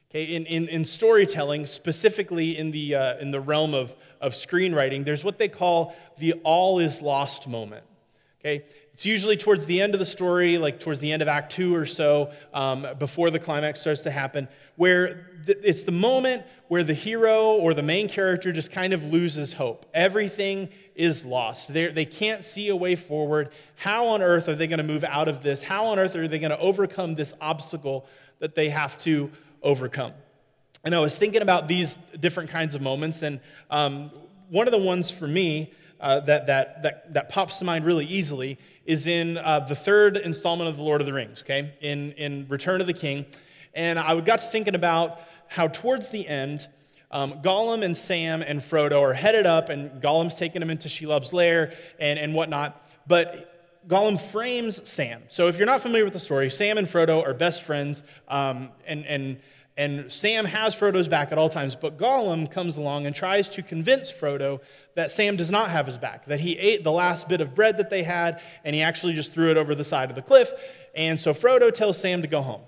Okay, 0.10 0.26
in, 0.26 0.46
in, 0.46 0.68
in 0.68 0.86
storytelling, 0.86 1.66
specifically 1.66 2.58
in 2.58 2.72
the, 2.72 2.96
uh, 2.96 3.18
in 3.20 3.32
the 3.32 3.40
realm 3.40 3.74
of, 3.74 3.96
of 4.22 4.34
screenwriting, 4.34 5.04
there's 5.04 5.24
what 5.24 5.38
they 5.38 5.48
call 5.48 5.96
the 6.20 6.34
all 6.44 6.80
is 6.80 7.02
lost 7.02 7.48
moment. 7.48 7.84
Okay, 8.40 8.64
it's 8.92 9.06
usually 9.06 9.38
towards 9.38 9.68
the 9.68 9.82
end 9.82 9.94
of 9.94 10.00
the 10.00 10.06
story, 10.06 10.58
like 10.58 10.80
towards 10.80 11.00
the 11.00 11.12
end 11.12 11.22
of 11.22 11.28
Act 11.28 11.52
Two 11.52 11.76
or 11.76 11.86
so, 11.86 12.32
um, 12.54 12.88
before 12.98 13.30
the 13.30 13.38
climax 13.38 13.82
starts 13.82 14.02
to 14.04 14.12
happen, 14.12 14.48
where 14.78 15.28
th- 15.46 15.60
it's 15.64 15.84
the 15.84 15.92
moment 15.92 16.44
where 16.68 16.84
the 16.84 16.94
hero 16.94 17.52
or 17.54 17.76
the 17.76 17.84
main 17.84 18.08
character 18.08 18.52
just 18.52 18.72
kind 18.72 18.94
of 18.94 19.06
loses 19.12 19.54
hope. 19.54 19.86
Everything 19.94 20.70
is 20.96 21.24
lost. 21.24 21.72
They're, 21.72 21.92
they 21.92 22.06
can 22.06 22.38
not 22.38 22.46
see 22.46 22.70
a 22.70 22.76
way 22.76 22.96
forward. 22.96 23.52
How 23.76 24.08
on 24.08 24.24
earth 24.24 24.50
are 24.50 24.56
they 24.56 24.68
going 24.68 24.80
to 24.80 24.84
move 24.84 25.04
out 25.04 25.28
of 25.28 25.44
this? 25.44 25.62
How 25.62 25.86
on 25.86 26.00
earth 26.00 26.16
are 26.16 26.28
they 26.28 26.40
going 26.40 26.52
to 26.52 26.60
overcome 26.60 27.14
this 27.14 27.34
obstacle 27.42 28.08
that 28.40 28.56
they 28.56 28.70
have 28.70 28.98
to 29.00 29.32
overcome? 29.62 30.14
And 30.84 30.96
I 30.96 31.00
was 31.00 31.16
thinking 31.16 31.44
about 31.44 31.68
these 31.68 31.96
different 32.20 32.50
kinds 32.50 32.74
of 32.74 32.82
moments, 32.82 33.22
and 33.22 33.40
um, 33.70 34.10
one 34.50 34.68
of 34.68 34.72
the 34.72 34.80
ones 34.80 35.12
for 35.12 35.28
me 35.28 35.72
uh, 36.00 36.22
that, 36.22 36.48
that, 36.48 36.82
that, 36.82 37.14
that 37.14 37.30
pops 37.30 37.60
to 37.60 37.66
mind 37.66 37.86
really 37.86 38.06
easily 38.06 38.58
is 38.86 39.06
in 39.06 39.38
uh, 39.38 39.60
the 39.60 39.76
third 39.76 40.18
installment 40.18 40.68
of 40.68 40.78
The 40.78 40.84
Lord 40.84 41.00
of 41.00 41.06
the 41.06 41.14
Rings, 41.14 41.44
okay? 41.44 41.76
In, 41.82 42.14
in 42.14 42.48
Return 42.50 42.82
of 42.82 42.88
the 42.88 42.94
King. 42.94 43.28
And 43.76 44.00
I 44.00 44.20
got 44.22 44.40
to 44.40 44.48
thinking 44.48 44.74
about 44.74 45.20
how 45.48 45.68
towards 45.68 46.10
the 46.10 46.28
end, 46.28 46.68
um, 47.12 47.44
Gollum 47.44 47.84
and 47.84 47.96
Sam 47.96 48.42
and 48.42 48.60
Frodo 48.60 49.00
are 49.02 49.14
headed 49.14 49.46
up, 49.46 49.70
and 49.70 50.02
Gollum's 50.02 50.36
taking 50.36 50.62
them 50.62 50.72
into 50.72 50.88
Shelob's 50.88 51.32
lair 51.32 51.76
and, 52.00 52.18
and 52.18 52.34
whatnot. 52.34 52.84
But 53.06 53.80
Gollum 53.88 54.20
frames 54.20 54.82
Sam. 54.90 55.22
So 55.30 55.48
if 55.48 55.58
you're 55.58 55.68
not 55.68 55.82
familiar 55.82 56.06
with 56.06 56.14
the 56.14 56.20
story, 56.20 56.50
Sam 56.50 56.80
and 56.80 56.88
Frodo 56.88 57.24
are 57.24 57.36
best 57.36 57.62
friends, 57.62 58.02
um, 58.28 58.70
and, 58.88 59.06
and 59.06 59.40
and 59.78 60.12
Sam 60.12 60.46
has 60.46 60.76
Frodo's 60.76 61.08
back 61.08 61.32
at 61.32 61.38
all 61.38 61.50
times, 61.50 61.76
but 61.76 61.98
Gollum 61.98 62.52
comes 62.52 62.78
along 62.78 63.06
and 63.06 63.16
tries 63.16 63.48
to 63.50 63.64
convince 63.64 64.12
Frodo 64.12 64.60
that 64.96 65.12
Sam 65.12 65.38
does 65.38 65.50
not 65.50 65.70
have 65.70 65.86
his 65.86 65.98
back, 65.98 66.26
that 66.26 66.42
he 66.42 66.58
ate 66.58 66.84
the 66.84 66.92
last 66.92 67.30
bit 67.30 67.40
of 67.40 67.56
bread 67.56 67.78
that 67.78 67.90
they 67.90 68.04
had, 68.04 68.42
and 68.66 68.76
he 68.76 68.82
actually 68.82 69.14
just 69.14 69.34
threw 69.34 69.50
it 69.50 69.58
over 69.58 69.74
the 69.74 69.86
side 69.86 70.10
of 70.10 70.16
the 70.16 70.22
cliff. 70.22 70.52
And 70.94 71.20
so 71.20 71.34
Frodo 71.34 71.74
tells 71.74 71.98
Sam 71.98 72.22
to 72.22 72.28
go 72.28 72.42
home. 72.42 72.62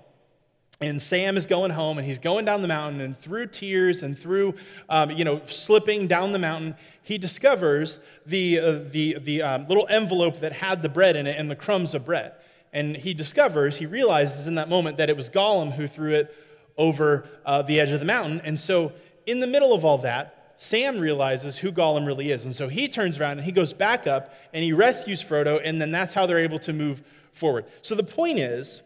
And 0.80 1.00
Sam 1.00 1.36
is 1.36 1.46
going 1.46 1.70
home, 1.70 1.98
and 1.98 2.06
he's 2.06 2.18
going 2.18 2.46
down 2.46 2.62
the 2.62 2.68
mountain, 2.68 3.00
and 3.00 3.16
through 3.16 3.48
tears 3.48 4.02
and 4.02 4.18
through, 4.18 4.54
um, 4.88 5.10
you 5.10 5.24
know, 5.24 5.40
slipping 5.46 6.08
down 6.08 6.32
the 6.32 6.38
mountain, 6.38 6.74
he 7.02 7.16
discovers 7.16 8.00
the, 8.26 8.58
uh, 8.58 8.72
the, 8.90 9.18
the 9.20 9.42
um, 9.42 9.68
little 9.68 9.86
envelope 9.88 10.40
that 10.40 10.52
had 10.52 10.82
the 10.82 10.88
bread 10.88 11.16
in 11.16 11.26
it 11.26 11.38
and 11.38 11.50
the 11.50 11.56
crumbs 11.56 11.94
of 11.94 12.04
bread. 12.04 12.32
And 12.72 12.96
he 12.96 13.14
discovers, 13.14 13.76
he 13.76 13.86
realizes 13.86 14.48
in 14.48 14.56
that 14.56 14.68
moment 14.68 14.96
that 14.96 15.08
it 15.08 15.16
was 15.16 15.30
Gollum 15.30 15.72
who 15.72 15.86
threw 15.86 16.14
it 16.14 16.34
over 16.76 17.28
uh, 17.44 17.62
the 17.62 17.80
edge 17.80 17.90
of 17.90 18.00
the 18.00 18.06
mountain. 18.06 18.40
And 18.44 18.58
so, 18.58 18.92
in 19.26 19.40
the 19.40 19.46
middle 19.46 19.72
of 19.72 19.84
all 19.84 19.98
that, 19.98 20.44
Sam 20.56 20.98
realizes 20.98 21.58
who 21.58 21.72
Gollum 21.72 22.06
really 22.06 22.30
is. 22.30 22.44
And 22.44 22.54
so 22.54 22.68
he 22.68 22.88
turns 22.88 23.18
around 23.18 23.38
and 23.38 23.42
he 23.42 23.52
goes 23.52 23.72
back 23.72 24.06
up 24.06 24.34
and 24.52 24.62
he 24.62 24.72
rescues 24.72 25.22
Frodo, 25.22 25.60
and 25.62 25.80
then 25.80 25.90
that's 25.90 26.14
how 26.14 26.26
they're 26.26 26.38
able 26.38 26.58
to 26.60 26.72
move 26.72 27.02
forward. 27.32 27.66
So 27.82 27.94
the 27.94 28.04
point 28.04 28.38
is, 28.38 28.82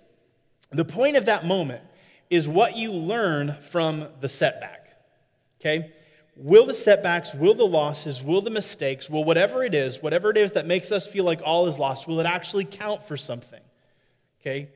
the 0.70 0.84
point 0.84 1.16
of 1.16 1.26
that 1.26 1.46
moment 1.46 1.82
is 2.30 2.48
what 2.48 2.76
you 2.76 2.92
learn 2.92 3.56
from 3.70 4.08
the 4.20 4.28
setback. 4.28 4.88
Okay? 5.60 5.92
Will 6.36 6.66
the 6.66 6.74
setbacks, 6.74 7.34
will 7.34 7.54
the 7.54 7.66
losses, 7.66 8.22
will 8.22 8.40
the 8.40 8.50
mistakes, 8.50 9.10
will 9.10 9.24
whatever 9.24 9.64
it 9.64 9.74
is, 9.74 10.02
whatever 10.02 10.30
it 10.30 10.36
is 10.36 10.52
that 10.52 10.66
makes 10.66 10.92
us 10.92 11.06
feel 11.06 11.24
like 11.24 11.40
all 11.44 11.66
is 11.66 11.78
lost, 11.78 12.06
will 12.06 12.20
it 12.20 12.26
actually 12.26 12.64
count 12.64 13.02
for 13.02 13.16
something? 13.16 13.60
Okay? 14.40 14.68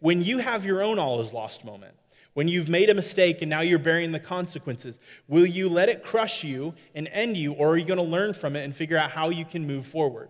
When 0.00 0.22
you 0.22 0.38
have 0.38 0.64
your 0.64 0.82
own 0.82 0.98
all 0.98 1.20
is 1.20 1.32
lost 1.32 1.64
moment, 1.64 1.94
when 2.34 2.48
you've 2.48 2.68
made 2.68 2.90
a 2.90 2.94
mistake 2.94 3.42
and 3.42 3.50
now 3.50 3.60
you're 3.60 3.78
bearing 3.78 4.12
the 4.12 4.20
consequences, 4.20 4.98
will 5.26 5.46
you 5.46 5.68
let 5.68 5.88
it 5.88 6.04
crush 6.04 6.44
you 6.44 6.74
and 6.94 7.08
end 7.08 7.36
you, 7.36 7.52
or 7.52 7.70
are 7.70 7.76
you 7.76 7.84
going 7.84 7.98
to 7.98 8.02
learn 8.04 8.32
from 8.32 8.54
it 8.54 8.64
and 8.64 8.74
figure 8.74 8.96
out 8.96 9.10
how 9.10 9.28
you 9.28 9.44
can 9.44 9.66
move 9.66 9.86
forward? 9.86 10.28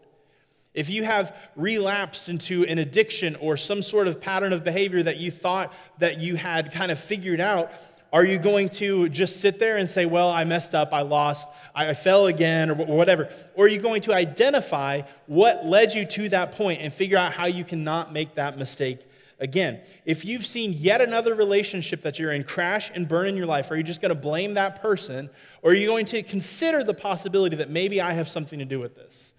If 0.75 0.89
you 0.89 1.03
have 1.03 1.35
relapsed 1.57 2.29
into 2.29 2.65
an 2.67 2.79
addiction 2.79 3.37
or 3.37 3.57
some 3.57 3.83
sort 3.83 4.07
of 4.07 4.21
pattern 4.21 4.53
of 4.53 4.65
behavior 4.65 5.03
that 5.03 5.17
you 5.17 5.31
thought 5.31 5.75
that 5.99 6.21
you 6.21 6.37
had 6.37 6.73
kind 6.73 6.93
of 6.93 7.01
figured 7.01 7.41
out, 7.41 7.73
are 8.13 8.25
you 8.25 8.39
going 8.39 8.71
to 8.71 9.09
just 9.09 9.41
sit 9.41 9.59
there 9.59 9.77
and 9.77 9.89
say, 9.89 10.07
Well, 10.07 10.31
I 10.31 10.45
messed 10.45 10.75
up, 10.75 10.95
I 10.95 11.03
lost, 11.03 11.47
I 11.75 11.95
fell 11.95 12.27
again, 12.27 12.71
or 12.71 12.75
whatever? 12.75 13.29
Or 13.55 13.67
are 13.67 13.69
you 13.69 13.81
going 13.81 14.03
to 14.03 14.15
identify 14.15 15.03
what 15.27 15.67
led 15.67 15.95
you 15.95 16.05
to 16.07 16.29
that 16.31 16.53
point 16.53 16.81
and 16.81 16.93
figure 16.93 17.19
out 17.19 17.33
how 17.33 17.47
you 17.47 17.65
cannot 17.65 18.13
make 18.13 18.37
that 18.37 18.57
mistake 18.57 19.01
Again, 19.41 19.81
if 20.05 20.25
you've 20.25 20.45
seen 20.45 20.73
yet 20.73 21.01
another 21.01 21.35
relationship 21.35 22.03
that 22.03 22.19
you're 22.19 22.33
in 22.33 22.43
crash 22.43 22.91
and 22.93 23.07
burn 23.07 23.29
in 23.29 23.37
your 23.37 23.47
life, 23.47 23.71
are 23.71 23.77
you 23.77 23.85
just 23.85 24.01
going 24.01 24.11
to 24.11 24.21
blame 24.21 24.55
that 24.55 24.83
person? 24.83 25.31
Or 25.63 25.71
are 25.71 25.75
you 25.75 25.87
going 25.87 26.07
to 26.07 26.23
consider 26.23 26.83
the 26.83 26.95
possibility 26.95 27.55
that 27.57 27.71
maybe 27.71 28.01
I 28.01 28.13
have 28.13 28.29
something 28.29 28.59
to 28.59 28.65
do 28.65 28.81
with 28.81 28.97
this? 28.97 29.35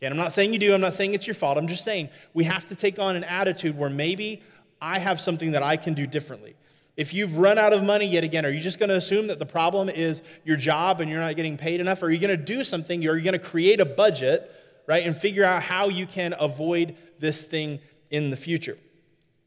Again, 0.00 0.12
I'm 0.12 0.18
not 0.18 0.32
saying 0.32 0.52
you 0.54 0.58
do, 0.58 0.72
I'm 0.72 0.80
not 0.80 0.94
saying 0.94 1.12
it's 1.12 1.26
your 1.26 1.34
fault. 1.34 1.58
I'm 1.58 1.68
just 1.68 1.84
saying 1.84 2.08
we 2.32 2.44
have 2.44 2.66
to 2.68 2.74
take 2.74 2.98
on 2.98 3.16
an 3.16 3.24
attitude 3.24 3.76
where 3.76 3.90
maybe 3.90 4.42
I 4.80 4.98
have 4.98 5.20
something 5.20 5.52
that 5.52 5.62
I 5.62 5.76
can 5.76 5.92
do 5.92 6.06
differently. 6.06 6.56
If 6.96 7.12
you've 7.12 7.36
run 7.36 7.58
out 7.58 7.72
of 7.72 7.82
money 7.82 8.06
yet 8.06 8.24
again, 8.24 8.46
are 8.46 8.50
you 8.50 8.60
just 8.60 8.78
going 8.78 8.88
to 8.88 8.96
assume 8.96 9.26
that 9.26 9.38
the 9.38 9.46
problem 9.46 9.88
is 9.88 10.22
your 10.44 10.56
job 10.56 11.00
and 11.00 11.10
you're 11.10 11.20
not 11.20 11.36
getting 11.36 11.56
paid 11.56 11.80
enough? 11.80 12.02
Or 12.02 12.06
are 12.06 12.10
you 12.10 12.18
going 12.18 12.36
to 12.38 12.42
do 12.42 12.64
something? 12.64 13.06
Are 13.06 13.16
you 13.16 13.22
going 13.22 13.32
to 13.32 13.38
create 13.38 13.80
a 13.80 13.84
budget, 13.84 14.50
right, 14.86 15.04
and 15.04 15.16
figure 15.16 15.44
out 15.44 15.62
how 15.62 15.88
you 15.88 16.06
can 16.06 16.34
avoid 16.38 16.96
this 17.18 17.44
thing 17.44 17.80
in 18.10 18.30
the 18.30 18.36
future? 18.36 18.78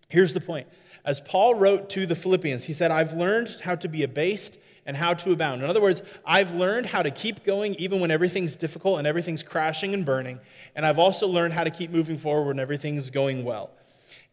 Here's 0.10 0.34
the 0.34 0.42
point. 0.42 0.68
As 1.06 1.22
Paul 1.22 1.56
wrote 1.56 1.90
to 1.92 2.06
the 2.06 2.16
Philippians, 2.16 2.66
he 2.66 2.74
said, 2.74 2.92
I've 2.92 3.14
learned 3.14 3.58
how 3.62 3.76
to 3.76 3.88
be 3.88 4.04
abased 4.04 4.58
and 4.86 4.96
how 4.96 5.14
to 5.14 5.32
abound. 5.32 5.62
In 5.62 5.70
other 5.70 5.82
words, 5.82 6.02
I've 6.26 6.54
learned 6.54 6.86
how 6.86 7.04
to 7.04 7.12
keep 7.12 7.44
going 7.44 7.76
even 7.76 8.00
when 8.00 8.10
everything's 8.12 8.56
difficult 8.56 9.00
and 9.00 9.08
everything's 9.08 9.44
crashing 9.44 9.94
and 9.94 10.06
burning. 10.06 10.40
And 10.76 10.86
I've 10.86 11.00
also 11.00 11.28
learned 11.28 11.54
how 11.54 11.64
to 11.64 11.70
keep 11.70 11.92
moving 11.92 12.18
forward 12.18 12.48
when 12.48 12.60
everything's 12.60 13.10
going 13.10 13.44
well. 13.44 13.70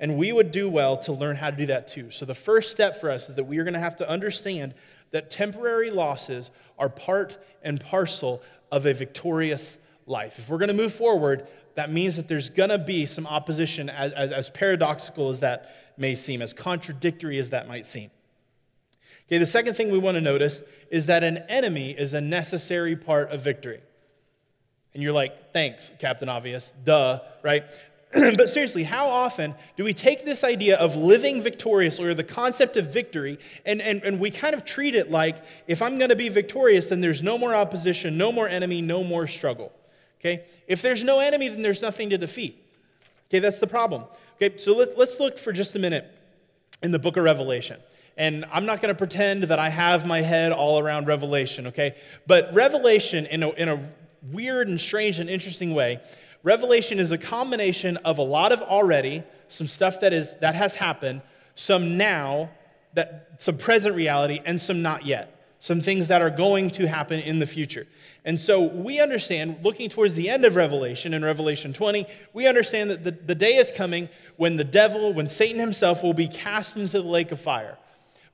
And 0.01 0.17
we 0.17 0.33
would 0.33 0.51
do 0.51 0.69
well 0.69 0.97
to 0.99 1.13
learn 1.13 1.37
how 1.37 1.51
to 1.51 1.57
do 1.57 1.67
that 1.67 1.89
too. 1.89 2.11
So 2.11 2.25
the 2.25 2.35
first 2.35 2.71
step 2.71 3.01
for 3.01 3.11
us 3.11 3.29
is 3.29 3.35
that 3.37 3.45
we 3.45 3.59
are 3.59 3.65
going 3.65 3.75
to 3.75 3.81
have 3.81 3.97
to 3.97 4.09
understand 4.09 4.75
that 5.11 5.31
temporary 5.31 5.91
losses 5.91 6.51
are 6.79 6.89
part 6.89 7.39
and 7.63 7.81
parcel 7.81 8.43
of 8.73 8.87
a 8.87 8.93
victorious 8.93 9.79
life. 10.07 10.39
If 10.39 10.49
we're 10.49 10.59
going 10.59 10.69
to 10.69 10.75
move 10.75 10.93
forward, 10.93 11.47
that 11.75 11.93
means 11.93 12.17
that 12.17 12.29
there's 12.29 12.51
going 12.51 12.71
to 12.71 12.79
be 12.79 13.07
some 13.07 13.27
opposition, 13.27 13.89
as, 13.89 14.13
as, 14.13 14.31
as, 14.31 14.51
paradoxical 14.51 15.31
as 15.31 15.41
that 15.41 15.75
may 15.97 16.15
seem, 16.15 16.41
as 16.41 16.53
contradictory 16.53 17.39
as 17.39 17.51
that 17.51 17.67
might 17.67 17.87
seem. 17.87 18.11
Okay, 19.27 19.39
the 19.39 19.47
second 19.47 19.75
thing 19.75 19.91
we 19.91 19.99
want 19.99 20.17
to 20.17 20.21
notice 20.21 20.63
is 20.91 21.07
that 21.07 21.25
an 21.25 21.39
enemy 21.49 21.91
is 21.91 22.15
a 22.15 22.21
necessary 22.21 22.95
part 22.95 23.31
of 23.31 23.43
victory. 23.43 23.81
And 24.93 25.03
you're 25.03 25.13
like, 25.13 25.53
thanks, 25.53 25.91
Captain 25.99 26.29
Obvious, 26.29 26.73
duh, 26.85 27.21
right? 27.43 27.65
but 28.37 28.49
seriously, 28.49 28.85
how 28.85 29.09
often 29.09 29.55
do 29.77 29.83
we 29.83 29.93
take 29.93 30.25
this 30.25 30.45
idea 30.45 30.77
of 30.77 30.95
living 30.95 31.43
victoriously 31.43 32.07
or 32.07 32.15
the 32.15 32.23
concept 32.23 32.77
of 32.77 32.93
victory 32.93 33.39
and, 33.67 33.83
and, 33.83 34.05
and 34.05 34.21
we 34.21 34.31
kind 34.31 34.55
of 34.55 34.65
treat 34.65 34.95
it 34.95 35.11
like 35.11 35.45
if 35.67 35.83
I'm 35.83 35.99
going 35.99 36.11
to 36.11 36.17
be 36.17 36.29
victorious, 36.29 36.91
then 36.91 37.01
there's 37.01 37.23
no 37.23 37.37
more 37.37 37.55
opposition, 37.55 38.17
no 38.17 38.31
more 38.31 38.49
enemy, 38.49 38.83
no 38.83 39.03
more 39.03 39.27
struggle? 39.27 39.73
Okay? 40.25 40.45
If 40.67 40.81
there's 40.81 41.05
no 41.05 41.21
enemy, 41.21 41.49
then 41.49 41.61
there's 41.61 41.83
nothing 41.83 42.11
to 42.11 42.19
defeat. 42.19 42.65
Okay, 43.29 43.41
that's 43.41 43.59
the 43.59 43.67
problem. 43.67 44.05
Okay, 44.37 44.57
so 44.57 44.75
let, 44.75 44.97
let's 44.97 45.21
look 45.21 45.39
for 45.39 45.53
just 45.53 45.77
a 45.77 45.79
minute 45.79 46.11
in 46.83 46.93
the 46.93 46.99
book 46.99 47.17
of 47.17 47.25
Revelation. 47.25 47.79
And 48.17 48.45
I'm 48.51 48.65
not 48.65 48.81
going 48.81 48.95
to 48.95 48.99
pretend 48.99 49.45
that 49.45 49.59
I 49.59 49.69
have 49.69 50.07
my 50.07 50.23
head 50.23 50.53
all 50.53 50.79
around 50.79 51.09
Revelation, 51.09 51.67
okay? 51.69 51.97
But 52.27 52.55
Revelation, 52.55 53.27
in 53.27 53.43
a, 53.43 53.51
in 53.51 53.69
a 53.69 53.81
weird 54.33 54.69
and 54.69 54.81
strange 54.81 55.19
and 55.19 55.29
interesting 55.29 55.75
way, 55.75 56.01
Revelation 56.43 57.01
is 57.01 57.11
a 57.11 57.19
combination 57.19 57.97
of 57.99 58.19
a 58.19 58.23
lot 58.23 58.53
of 58.53 58.63
already, 58.63 59.25
some 59.49 59.67
stuff 59.67 60.01
that 60.01 60.13
is 60.13 60.35
that 60.41 60.55
has 60.55 60.75
happened, 60.75 61.23
some 61.55 61.97
now, 61.97 62.51
that 62.95 63.31
some 63.39 63.59
present 63.59 63.95
reality, 63.95 64.41
and 64.45 64.61
some 64.61 64.81
not 64.81 65.05
yet. 65.05 65.34
Some 65.65 65.81
things 65.81 66.09
that 66.09 66.21
are 66.21 66.29
going 66.29 66.69
to 66.73 66.87
happen 66.87 67.21
in 67.21 67.39
the 67.39 67.47
future. 67.47 67.87
And 68.27 68.39
so 68.39 68.65
we 68.65 69.01
understand, 69.01 69.61
looking 69.63 69.89
towards 69.89 70.13
the 70.13 70.29
end 70.29 70.45
of 70.45 70.57
Revelation, 70.57 71.15
in 71.15 71.25
Revelation 71.25 71.73
20, 71.73 72.05
we 72.35 72.47
understand 72.47 72.91
that 72.91 73.03
the, 73.03 73.13
the 73.13 73.35
day 73.35 73.57
is 73.57 73.71
coming 73.71 74.11
when 74.37 74.59
the 74.59 74.65
devil, 74.65 75.15
when 75.15 75.27
Satan 75.27 75.59
himself 75.59 76.03
will 76.03 76.13
be 76.13 76.29
cast 76.29 76.77
into 76.77 77.01
the 77.01 77.09
lake 77.09 77.33
of 77.33 77.41
fire. 77.41 77.79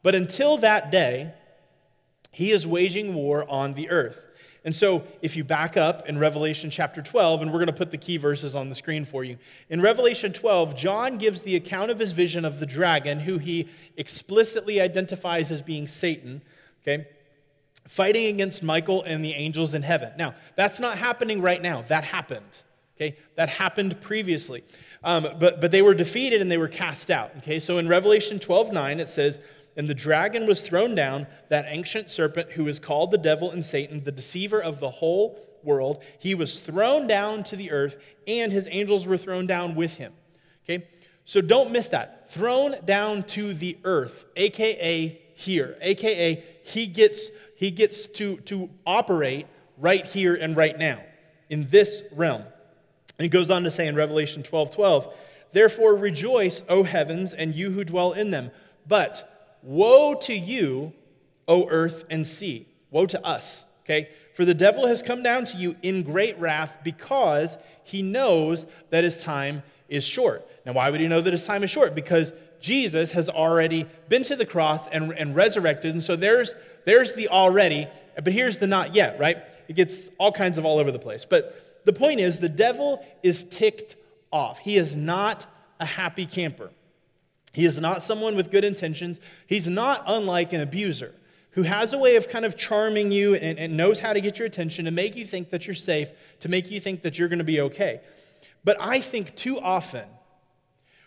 But 0.03 0.17
until 0.17 0.57
that 0.57 0.91
day, 0.91 1.33
he 2.33 2.51
is 2.51 2.67
waging 2.67 3.15
war 3.15 3.49
on 3.49 3.75
the 3.75 3.91
earth. 3.91 4.27
And 4.65 4.75
so, 4.75 5.05
if 5.23 5.37
you 5.37 5.45
back 5.45 5.77
up 5.77 6.09
in 6.09 6.19
Revelation 6.19 6.69
chapter 6.69 7.01
12, 7.01 7.43
and 7.43 7.53
we're 7.53 7.59
going 7.59 7.69
to 7.69 7.73
put 7.73 7.93
the 7.93 7.97
key 7.97 8.17
verses 8.17 8.57
on 8.57 8.71
the 8.71 8.75
screen 8.75 9.05
for 9.05 9.23
you. 9.23 9.39
In 9.69 9.81
Revelation 9.81 10.33
12, 10.33 10.77
John 10.77 11.17
gives 11.17 11.43
the 11.43 11.55
account 11.55 11.93
of 11.93 12.01
his 12.01 12.11
vision 12.11 12.45
of 12.45 12.59
the 12.59 12.67
dragon, 12.67 13.21
who 13.21 13.39
he 13.39 13.69
explicitly 13.97 14.81
identifies 14.81 15.53
as 15.53 15.63
being 15.63 15.87
Satan, 15.87 16.43
okay, 16.83 17.07
fighting 17.91 18.27
against 18.27 18.63
Michael 18.63 19.03
and 19.03 19.25
the 19.25 19.33
angels 19.33 19.75
in 19.75 19.83
heaven. 19.83 20.13
Now, 20.17 20.37
that's 20.55 20.79
not 20.79 20.97
happening 20.97 21.43
right 21.43 21.61
now. 21.61 21.83
That 21.89 22.05
happened, 22.05 22.47
okay? 22.95 23.19
That 23.35 23.49
happened 23.49 24.01
previously. 24.01 24.63
Um, 25.03 25.27
but, 25.41 25.61
but 25.61 25.73
they 25.73 25.83
were 25.83 25.95
defeated 25.95 26.41
and 26.41 26.49
they 26.49 26.57
were 26.57 26.69
cast 26.69 27.11
out, 27.11 27.33
okay? 27.39 27.59
So 27.59 27.79
in 27.79 27.89
Revelation 27.89 28.39
12 28.39 28.73
9, 28.73 29.01
it 29.01 29.09
says, 29.09 29.41
and 29.77 29.91
the 29.91 29.95
dragon 29.95 30.47
was 30.47 30.63
thrown 30.63 30.95
down, 30.95 31.27
that 31.49 31.65
ancient 31.67 32.11
serpent 32.11 32.53
who 32.53 32.69
is 32.69 32.79
called 32.79 33.11
the 33.11 33.19
devil 33.19 33.51
and 33.51 33.65
Satan, 33.65 34.05
the 34.05 34.13
deceiver 34.13 34.63
of 34.63 34.79
the 34.79 34.91
whole 34.91 35.41
world. 35.65 36.05
He 36.21 36.37
was 36.37 36.61
thrown 36.61 37.09
down 37.09 37.43
to 37.45 37.57
the 37.57 37.73
earth, 37.73 37.97
and 38.29 38.53
his 38.53 38.69
angels 38.71 39.05
were 39.05 39.19
thrown 39.19 39.49
down 39.49 39.75
with 39.75 39.95
him. 39.95 40.13
Okay? 40.65 40.87
So 41.25 41.41
don't 41.41 41.73
miss 41.73 41.89
that. 41.89 42.31
Thrown 42.31 42.77
down 42.85 43.25
to 43.25 43.53
the 43.53 43.79
earth, 43.83 44.27
aka 44.37 45.21
here, 45.35 45.77
aka 45.81 46.45
he 46.63 46.87
gets 46.87 47.31
he 47.61 47.71
gets 47.71 48.07
to, 48.07 48.39
to 48.39 48.71
operate 48.87 49.47
right 49.77 50.07
here 50.07 50.35
and 50.35 50.57
right 50.57 50.79
now 50.79 50.99
in 51.51 51.69
this 51.69 52.03
realm. 52.11 52.41
And 52.41 53.23
he 53.23 53.29
goes 53.29 53.51
on 53.51 53.65
to 53.65 53.71
say 53.71 53.87
in 53.87 53.95
Revelation 53.95 54.43
12 54.43 54.75
12, 54.75 55.15
Therefore 55.53 55.95
rejoice, 55.95 56.63
O 56.71 56.85
heavens, 56.85 57.35
and 57.35 57.55
you 57.55 57.71
who 57.71 57.85
dwell 57.85 58.13
in 58.13 58.31
them. 58.31 58.51
But 58.89 59.59
Woe 59.63 60.15
to 60.15 60.35
you, 60.35 60.95
O 61.47 61.69
earth 61.69 62.05
and 62.09 62.27
sea. 62.27 62.67
Woe 62.91 63.05
to 63.05 63.27
us, 63.27 63.67
okay? 63.85 64.09
For 64.33 64.47
the 64.47 64.55
devil 64.55 64.87
has 64.87 65.03
come 65.03 65.23
down 65.23 65.45
to 65.45 65.59
you 65.59 65.77
in 65.83 66.03
great 66.03 66.39
wrath 66.39 66.79
because 66.83 67.59
he 67.85 68.01
knows 68.01 68.65
that 68.89 69.05
his 69.05 69.23
time 69.23 69.63
is 69.91 70.03
short. 70.03 70.49
Now, 70.65 70.73
why 70.73 70.89
would 70.89 71.01
he 71.01 71.09
know 71.09 71.21
that 71.21 71.35
his 71.35 71.45
time 71.45 71.63
is 71.63 71.71
short? 71.71 71.95
Because 71.95 72.33
Jesus 72.61 73.11
has 73.13 73.29
already 73.29 73.87
been 74.09 74.25
to 74.25 74.37
the 74.37 74.47
cross 74.47 74.87
and, 74.87 75.13
and 75.13 75.35
resurrected. 75.35 75.93
And 75.93 76.03
so 76.03 76.17
there's, 76.17 76.55
there's 76.85 77.15
the 77.15 77.29
already, 77.29 77.87
but 78.17 78.33
here's 78.33 78.59
the 78.59 78.67
not 78.67 78.95
yet, 78.95 79.19
right? 79.19 79.39
It 79.69 79.77
gets 79.77 80.11
all 80.19 80.33
kinds 80.33 80.59
of 80.59 80.65
all 80.65 80.79
over 80.79 80.91
the 80.91 80.99
place. 80.99 81.25
But 81.25 81.85
the 81.85 81.93
point 81.93 82.21
is, 82.21 82.41
the 82.41 82.49
devil 82.49 83.05
is 83.23 83.45
ticked 83.45 83.97
off. 84.33 84.59
He 84.59 84.77
is 84.77 84.95
not 84.95 85.47
a 85.79 85.87
happy 85.87 86.27
camper. 86.27 86.71
He 87.53 87.65
is 87.65 87.79
not 87.79 88.03
someone 88.03 88.37
with 88.37 88.51
good 88.51 88.65
intentions. 88.65 89.19
He's 89.47 89.67
not 89.67 90.05
unlike 90.07 90.53
an 90.53 90.61
abuser 90.61 91.15
who 91.53 91.63
has 91.63 91.93
a 91.93 91.99
way 91.99 92.17
of 92.17 92.29
kind 92.29 92.45
of 92.45 92.57
charming 92.57 93.11
you 93.11 93.35
and, 93.35 93.59
and, 93.59 93.77
knows 93.77 93.99
how 93.99 94.13
to 94.13 94.21
get 94.21 94.39
your 94.39 94.47
attention 94.47 94.85
to 94.85 94.91
make 94.93 95.17
you 95.17 95.27
think 95.27 95.51
that 95.51 95.67
you're 95.67 95.75
safe, 95.75 96.09
to 96.39 96.49
make 96.49 96.71
you 96.71 96.79
think 96.79 97.03
that 97.03 97.19
you're 97.19 97.29
going 97.29 97.41
to 97.41 97.45
be 97.45 97.61
okay. 97.61 98.01
But 98.63 98.77
I 98.81 99.01
think 99.01 99.35
too 99.35 99.59
often 99.59 100.05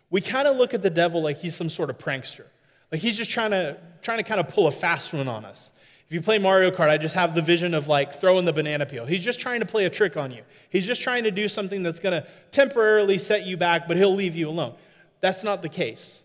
we 0.10 0.20
kind 0.20 0.48
of 0.48 0.58
look 0.58 0.74
at 0.74 0.82
the 0.82 0.90
devil 0.90 1.24
like 1.24 1.38
he's 1.38 1.56
some 1.56 1.70
sort 1.70 1.90
of 1.90 1.98
prankster. 1.98 2.46
Like 2.93 3.01
he's 3.01 3.17
just 3.17 3.32
trying 3.32 3.49
to, 3.49 3.75
trying 4.03 4.19
to 4.19 4.23
kind 4.23 4.39
of 4.39 4.49
pull 4.49 4.67
a 4.67 4.71
fast 4.71 5.13
one 5.13 5.27
on 5.27 5.45
us. 5.45 5.71
If 6.06 6.13
you 6.13 6.21
play 6.21 6.38
Mario 6.38 6.69
Kart, 6.69 6.89
I 6.89 6.97
just 6.99 7.15
have 7.15 7.34
the 7.34 7.41
vision 7.41 7.73
of 7.73 7.88
like 7.88 8.13
throwing 8.13 8.45
the 8.45 8.53
banana 8.53 8.86
peel. 8.86 9.08
He's 9.08 9.23
just 9.23 9.39
trying 9.39 9.62
to 9.62 9.65
play 9.65 9.86
a 9.86 9.89
trick 9.89 10.15
on 10.15 10.29
you. 10.29 10.43
He's 10.69 10.86
just 10.86 11.01
trying 11.01 11.23
to 11.23 11.32
do 11.32 11.47
something 11.47 11.82
that's 11.82 11.99
going 11.99 12.21
to 12.21 12.29
temporarily 12.51 13.17
set 13.17 13.47
you 13.47 13.58
back, 13.58 13.88
but 13.88 13.97
he'll 13.97 14.13
leave 14.13 14.36
you 14.36 14.47
alone. 14.47 14.75
That's 15.21 15.43
not 15.43 15.63
the 15.63 15.69
case. 15.69 16.21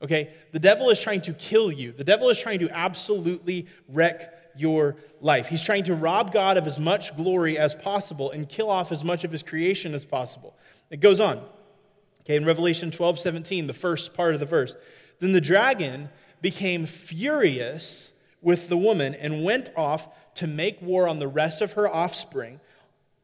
Okay? 0.00 0.32
The 0.52 0.58
devil 0.58 0.88
is 0.88 0.98
trying 0.98 1.20
to 1.20 1.34
kill 1.34 1.70
you. 1.70 1.92
The 1.92 2.02
devil 2.02 2.30
is 2.30 2.38
trying 2.38 2.60
to 2.60 2.70
absolutely 2.70 3.66
wreck 3.86 4.54
your 4.56 4.96
life. 5.20 5.48
He's 5.48 5.62
trying 5.62 5.84
to 5.84 5.94
rob 5.94 6.32
God 6.32 6.56
of 6.56 6.66
as 6.66 6.80
much 6.80 7.14
glory 7.14 7.58
as 7.58 7.74
possible 7.74 8.30
and 8.30 8.48
kill 8.48 8.70
off 8.70 8.90
as 8.90 9.04
much 9.04 9.24
of 9.24 9.32
his 9.32 9.42
creation 9.42 9.92
as 9.92 10.06
possible. 10.06 10.56
It 10.88 11.00
goes 11.00 11.20
on. 11.20 11.44
Okay, 12.22 12.36
in 12.36 12.46
Revelation 12.46 12.90
12, 12.90 13.18
17, 13.18 13.66
the 13.66 13.74
first 13.74 14.14
part 14.14 14.32
of 14.32 14.40
the 14.40 14.46
verse. 14.46 14.74
Then 15.18 15.32
the 15.32 15.40
dragon 15.40 16.08
became 16.42 16.86
furious 16.86 18.12
with 18.42 18.68
the 18.68 18.76
woman 18.76 19.14
and 19.14 19.44
went 19.44 19.70
off 19.76 20.08
to 20.36 20.46
make 20.46 20.80
war 20.82 21.08
on 21.08 21.18
the 21.18 21.28
rest 21.28 21.60
of 21.60 21.72
her 21.72 21.88
offspring, 21.88 22.60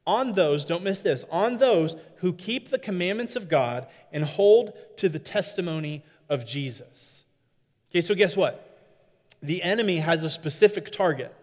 on 0.07 0.33
those, 0.33 0.65
don't 0.65 0.83
miss 0.83 1.01
this, 1.01 1.25
on 1.31 1.59
those 1.59 1.95
who 2.17 2.33
keep 2.33 2.71
the 2.71 2.79
commandments 2.79 3.37
of 3.37 3.49
God 3.49 3.87
and 4.13 4.25
hold 4.25 4.73
to 4.97 5.09
the 5.09 5.19
testimony 5.19 6.03
of 6.29 6.47
Jesus. 6.47 7.23
Okay, 7.91 8.01
so 8.01 8.15
guess 8.15 8.37
what? 8.37 8.69
The 9.43 9.63
enemy 9.63 9.99
has 9.99 10.25
a 10.25 10.31
specific 10.31 10.91
target. 10.91 11.35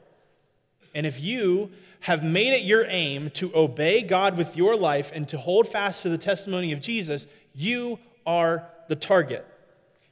And 0.96 1.06
if 1.06 1.22
you 1.22 1.72
have 2.02 2.24
made 2.24 2.54
it 2.54 2.64
your 2.64 2.86
aim 2.88 3.30
to 3.32 3.56
obey 3.56 4.02
God 4.02 4.38
with 4.38 4.58
your 4.58 4.76
life 4.76 5.12
and 5.14 5.28
to 5.30 5.38
hold 5.38 5.68
fast 5.68 6.02
to 6.02 6.10
the 6.10 6.18
testimony 6.18 6.72
of 6.72 6.82
Jesus, 6.82 7.28
you 7.54 8.00
are 8.26 8.68
the 8.88 8.96
target. 8.96 9.46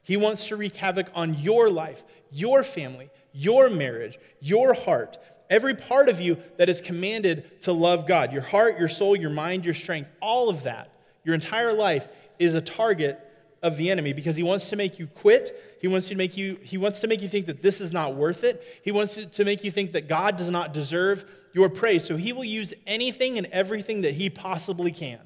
He 0.08 0.16
wants 0.16 0.48
to 0.48 0.56
wreak 0.56 0.74
havoc 0.74 1.10
on 1.14 1.34
your 1.34 1.68
life, 1.68 2.02
your 2.32 2.62
family, 2.62 3.10
your 3.34 3.68
marriage, 3.68 4.18
your 4.40 4.72
heart, 4.72 5.18
every 5.50 5.74
part 5.74 6.08
of 6.08 6.18
you 6.18 6.38
that 6.56 6.70
is 6.70 6.80
commanded 6.80 7.60
to 7.64 7.74
love 7.74 8.06
God 8.06 8.32
your 8.32 8.40
heart, 8.40 8.78
your 8.78 8.88
soul, 8.88 9.14
your 9.14 9.28
mind, 9.28 9.66
your 9.66 9.74
strength, 9.74 10.08
all 10.22 10.48
of 10.48 10.62
that, 10.62 10.90
your 11.24 11.34
entire 11.34 11.74
life 11.74 12.08
is 12.38 12.54
a 12.54 12.62
target 12.62 13.20
of 13.62 13.76
the 13.76 13.90
enemy 13.90 14.14
because 14.14 14.34
he 14.34 14.42
wants 14.42 14.70
to 14.70 14.76
make 14.76 14.98
you 14.98 15.08
quit. 15.08 15.76
He 15.82 15.88
wants 15.88 16.08
to 16.08 16.14
make 16.14 16.38
you, 16.38 16.58
he 16.62 16.78
wants 16.78 17.00
to 17.00 17.06
make 17.06 17.20
you 17.20 17.28
think 17.28 17.44
that 17.44 17.60
this 17.60 17.78
is 17.78 17.92
not 17.92 18.14
worth 18.14 18.44
it. 18.44 18.80
He 18.82 18.92
wants 18.92 19.14
to 19.32 19.44
make 19.44 19.62
you 19.62 19.70
think 19.70 19.92
that 19.92 20.08
God 20.08 20.38
does 20.38 20.48
not 20.48 20.72
deserve 20.72 21.26
your 21.52 21.68
praise. 21.68 22.06
So 22.06 22.16
he 22.16 22.32
will 22.32 22.44
use 22.44 22.72
anything 22.86 23.36
and 23.36 23.46
everything 23.48 24.00
that 24.02 24.14
he 24.14 24.30
possibly 24.30 24.90
can. 24.90 25.20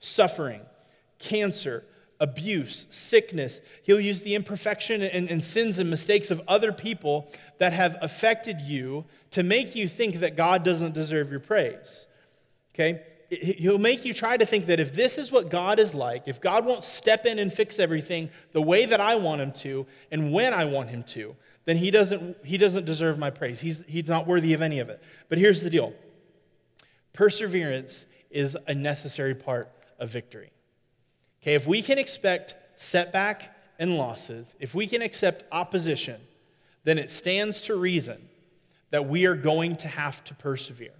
Suffering, 0.00 0.62
cancer, 1.20 1.84
abuse, 2.20 2.86
sickness. 2.90 3.60
He'll 3.82 4.00
use 4.00 4.22
the 4.22 4.34
imperfection 4.34 5.02
and, 5.02 5.28
and 5.28 5.42
sins 5.42 5.78
and 5.78 5.90
mistakes 5.90 6.30
of 6.30 6.40
other 6.48 6.72
people 6.72 7.30
that 7.58 7.72
have 7.72 7.96
affected 8.00 8.60
you 8.60 9.04
to 9.32 9.42
make 9.42 9.74
you 9.74 9.88
think 9.88 10.20
that 10.20 10.36
God 10.36 10.64
doesn't 10.64 10.94
deserve 10.94 11.30
your 11.30 11.40
praise. 11.40 12.06
Okay? 12.74 13.02
he'll 13.30 13.78
make 13.78 14.04
you 14.04 14.14
try 14.14 14.36
to 14.36 14.46
think 14.46 14.66
that 14.66 14.80
if 14.80 14.94
this 14.94 15.18
is 15.18 15.32
what 15.32 15.50
God 15.50 15.78
is 15.78 15.94
like, 15.94 16.24
if 16.26 16.40
God 16.40 16.64
won't 16.64 16.84
step 16.84 17.26
in 17.26 17.38
and 17.38 17.52
fix 17.52 17.78
everything 17.78 18.30
the 18.52 18.62
way 18.62 18.86
that 18.86 19.00
I 19.00 19.16
want 19.16 19.40
him 19.40 19.52
to 19.52 19.86
and 20.10 20.32
when 20.32 20.52
I 20.52 20.64
want 20.64 20.90
him 20.90 21.02
to, 21.04 21.36
then 21.64 21.76
he 21.76 21.90
doesn't, 21.90 22.44
he 22.44 22.58
doesn't 22.58 22.84
deserve 22.84 23.18
my 23.18 23.30
praise. 23.30 23.60
He's, 23.60 23.82
he's 23.86 24.08
not 24.08 24.26
worthy 24.26 24.52
of 24.52 24.62
any 24.62 24.78
of 24.80 24.88
it. 24.88 25.02
But 25.28 25.38
here's 25.38 25.62
the 25.62 25.70
deal 25.70 25.94
perseverance 27.12 28.06
is 28.30 28.56
a 28.66 28.74
necessary 28.74 29.34
part 29.34 29.70
of 29.98 30.10
victory. 30.10 30.50
Okay, 31.44 31.52
if 31.52 31.66
we 31.66 31.82
can 31.82 31.98
expect 31.98 32.54
setback 32.78 33.54
and 33.78 33.98
losses, 33.98 34.50
if 34.60 34.74
we 34.74 34.86
can 34.86 35.02
accept 35.02 35.44
opposition, 35.52 36.18
then 36.84 36.96
it 36.96 37.10
stands 37.10 37.60
to 37.62 37.76
reason 37.76 38.30
that 38.88 39.06
we 39.06 39.26
are 39.26 39.34
going 39.34 39.76
to 39.76 39.88
have 39.88 40.24
to 40.24 40.34
persevere. 40.34 40.94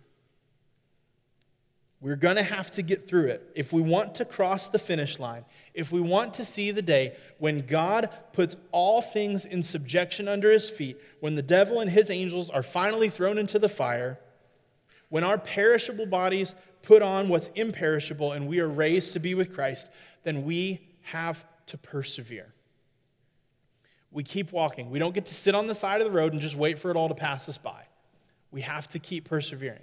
We're 2.02 2.16
going 2.16 2.37
to 2.37 2.42
have 2.42 2.70
to 2.72 2.83
get 2.83 3.09
through 3.09 3.28
it. 3.28 3.52
If 3.54 3.72
we 3.72 3.80
want 3.80 4.16
to 4.16 4.26
cross 4.26 4.68
the 4.68 4.78
finish 4.78 5.18
line, 5.18 5.46
if 5.72 5.90
we 5.90 6.02
want 6.02 6.35
to 6.35 6.44
see 6.44 6.72
the 6.72 6.83
day 6.83 7.16
when 7.38 7.61
God 7.61 8.11
puts 8.35 8.54
all 8.70 9.00
things 9.00 9.46
in 9.46 9.62
subjection 9.62 10.28
under 10.28 10.50
his 10.50 10.68
feet, 10.68 11.00
when 11.20 11.37
the 11.37 11.42
devil 11.42 11.80
and 11.80 11.90
his 11.90 12.11
angels 12.11 12.50
are 12.50 12.62
finally 12.62 13.09
thrown 13.09 13.38
into 13.38 13.59
the 13.59 13.70
fire, 13.70 14.18
when 15.09 15.24
our 15.24 15.38
perishable 15.38 16.04
bodies 16.04 16.54
put 16.83 17.00
on 17.00 17.28
what's 17.28 17.48
imperishable 17.54 18.33
and 18.33 18.46
we 18.46 18.61
are 18.61 18.68
raised 18.68 19.14
to 19.14 19.20
be 19.20 19.35
with 19.35 19.54
Christ, 19.54 19.87
then 20.24 20.44
we 20.44 20.80
have 21.02 21.44
to 21.66 21.78
persevere. 21.78 22.52
We 24.10 24.22
keep 24.22 24.52
walking. 24.52 24.90
We 24.90 24.98
don't 24.98 25.14
get 25.14 25.26
to 25.26 25.34
sit 25.34 25.54
on 25.54 25.66
the 25.66 25.74
side 25.74 26.00
of 26.00 26.06
the 26.06 26.12
road 26.12 26.32
and 26.32 26.40
just 26.40 26.56
wait 26.56 26.78
for 26.78 26.90
it 26.90 26.96
all 26.96 27.08
to 27.08 27.14
pass 27.14 27.48
us 27.48 27.58
by. 27.58 27.84
We 28.50 28.60
have 28.60 28.88
to 28.88 28.98
keep 28.98 29.28
persevering. 29.28 29.82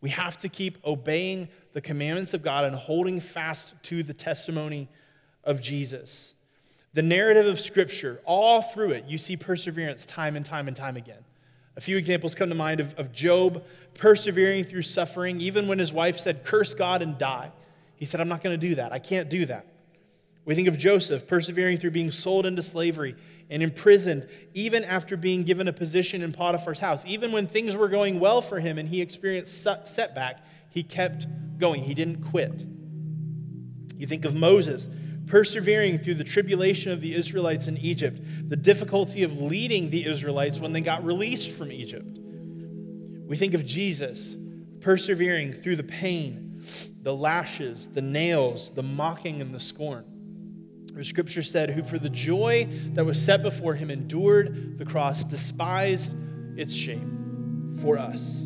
We 0.00 0.10
have 0.10 0.38
to 0.38 0.48
keep 0.48 0.78
obeying 0.84 1.48
the 1.72 1.80
commandments 1.80 2.34
of 2.34 2.42
God 2.42 2.64
and 2.64 2.76
holding 2.76 3.20
fast 3.20 3.74
to 3.84 4.02
the 4.02 4.14
testimony 4.14 4.88
of 5.42 5.60
Jesus. 5.60 6.34
The 6.92 7.02
narrative 7.02 7.46
of 7.46 7.58
Scripture, 7.58 8.20
all 8.24 8.62
through 8.62 8.92
it, 8.92 9.06
you 9.08 9.18
see 9.18 9.36
perseverance 9.36 10.06
time 10.06 10.36
and 10.36 10.46
time 10.46 10.68
and 10.68 10.76
time 10.76 10.96
again. 10.96 11.24
A 11.76 11.80
few 11.80 11.96
examples 11.96 12.34
come 12.36 12.50
to 12.50 12.54
mind 12.54 12.78
of, 12.78 12.94
of 12.94 13.12
Job 13.12 13.64
persevering 13.94 14.64
through 14.64 14.82
suffering, 14.82 15.40
even 15.40 15.66
when 15.66 15.80
his 15.80 15.92
wife 15.92 16.20
said, 16.20 16.44
Curse 16.44 16.74
God 16.74 17.02
and 17.02 17.18
die. 17.18 17.50
He 17.96 18.04
said, 18.04 18.20
I'm 18.20 18.28
not 18.28 18.42
going 18.42 18.58
to 18.58 18.68
do 18.68 18.76
that. 18.76 18.92
I 18.92 19.00
can't 19.00 19.28
do 19.28 19.46
that. 19.46 19.66
We 20.44 20.54
think 20.54 20.68
of 20.68 20.76
Joseph 20.76 21.26
persevering 21.26 21.78
through 21.78 21.92
being 21.92 22.10
sold 22.10 22.44
into 22.44 22.62
slavery 22.62 23.16
and 23.48 23.62
imprisoned, 23.62 24.28
even 24.52 24.84
after 24.84 25.16
being 25.16 25.42
given 25.42 25.68
a 25.68 25.72
position 25.72 26.22
in 26.22 26.32
Potiphar's 26.32 26.78
house. 26.78 27.02
Even 27.06 27.32
when 27.32 27.46
things 27.46 27.74
were 27.74 27.88
going 27.88 28.20
well 28.20 28.42
for 28.42 28.60
him 28.60 28.76
and 28.76 28.88
he 28.88 29.00
experienced 29.00 29.62
setback, 29.62 30.44
he 30.68 30.82
kept 30.82 31.26
going. 31.58 31.82
He 31.82 31.94
didn't 31.94 32.22
quit. 32.22 32.66
You 33.96 34.06
think 34.06 34.24
of 34.24 34.34
Moses 34.34 34.88
persevering 35.26 35.98
through 35.98 36.14
the 36.14 36.24
tribulation 36.24 36.92
of 36.92 37.00
the 37.00 37.14
Israelites 37.14 37.66
in 37.66 37.78
Egypt, 37.78 38.20
the 38.48 38.56
difficulty 38.56 39.22
of 39.22 39.40
leading 39.40 39.88
the 39.88 40.04
Israelites 40.04 40.58
when 40.58 40.74
they 40.74 40.82
got 40.82 41.02
released 41.04 41.52
from 41.52 41.72
Egypt. 41.72 42.18
We 43.26 43.38
think 43.38 43.54
of 43.54 43.64
Jesus 43.64 44.36
persevering 44.80 45.54
through 45.54 45.76
the 45.76 45.82
pain, 45.82 46.62
the 47.00 47.14
lashes, 47.14 47.88
the 47.88 48.02
nails, 48.02 48.72
the 48.72 48.82
mocking, 48.82 49.40
and 49.40 49.54
the 49.54 49.60
scorn. 49.60 50.04
The 50.94 51.04
scripture 51.04 51.42
said, 51.42 51.70
Who 51.70 51.82
for 51.82 51.98
the 51.98 52.08
joy 52.08 52.68
that 52.92 53.04
was 53.04 53.20
set 53.20 53.42
before 53.42 53.74
him 53.74 53.90
endured 53.90 54.78
the 54.78 54.84
cross, 54.84 55.24
despised 55.24 56.10
its 56.56 56.72
shame 56.72 57.76
for 57.80 57.98
us. 57.98 58.40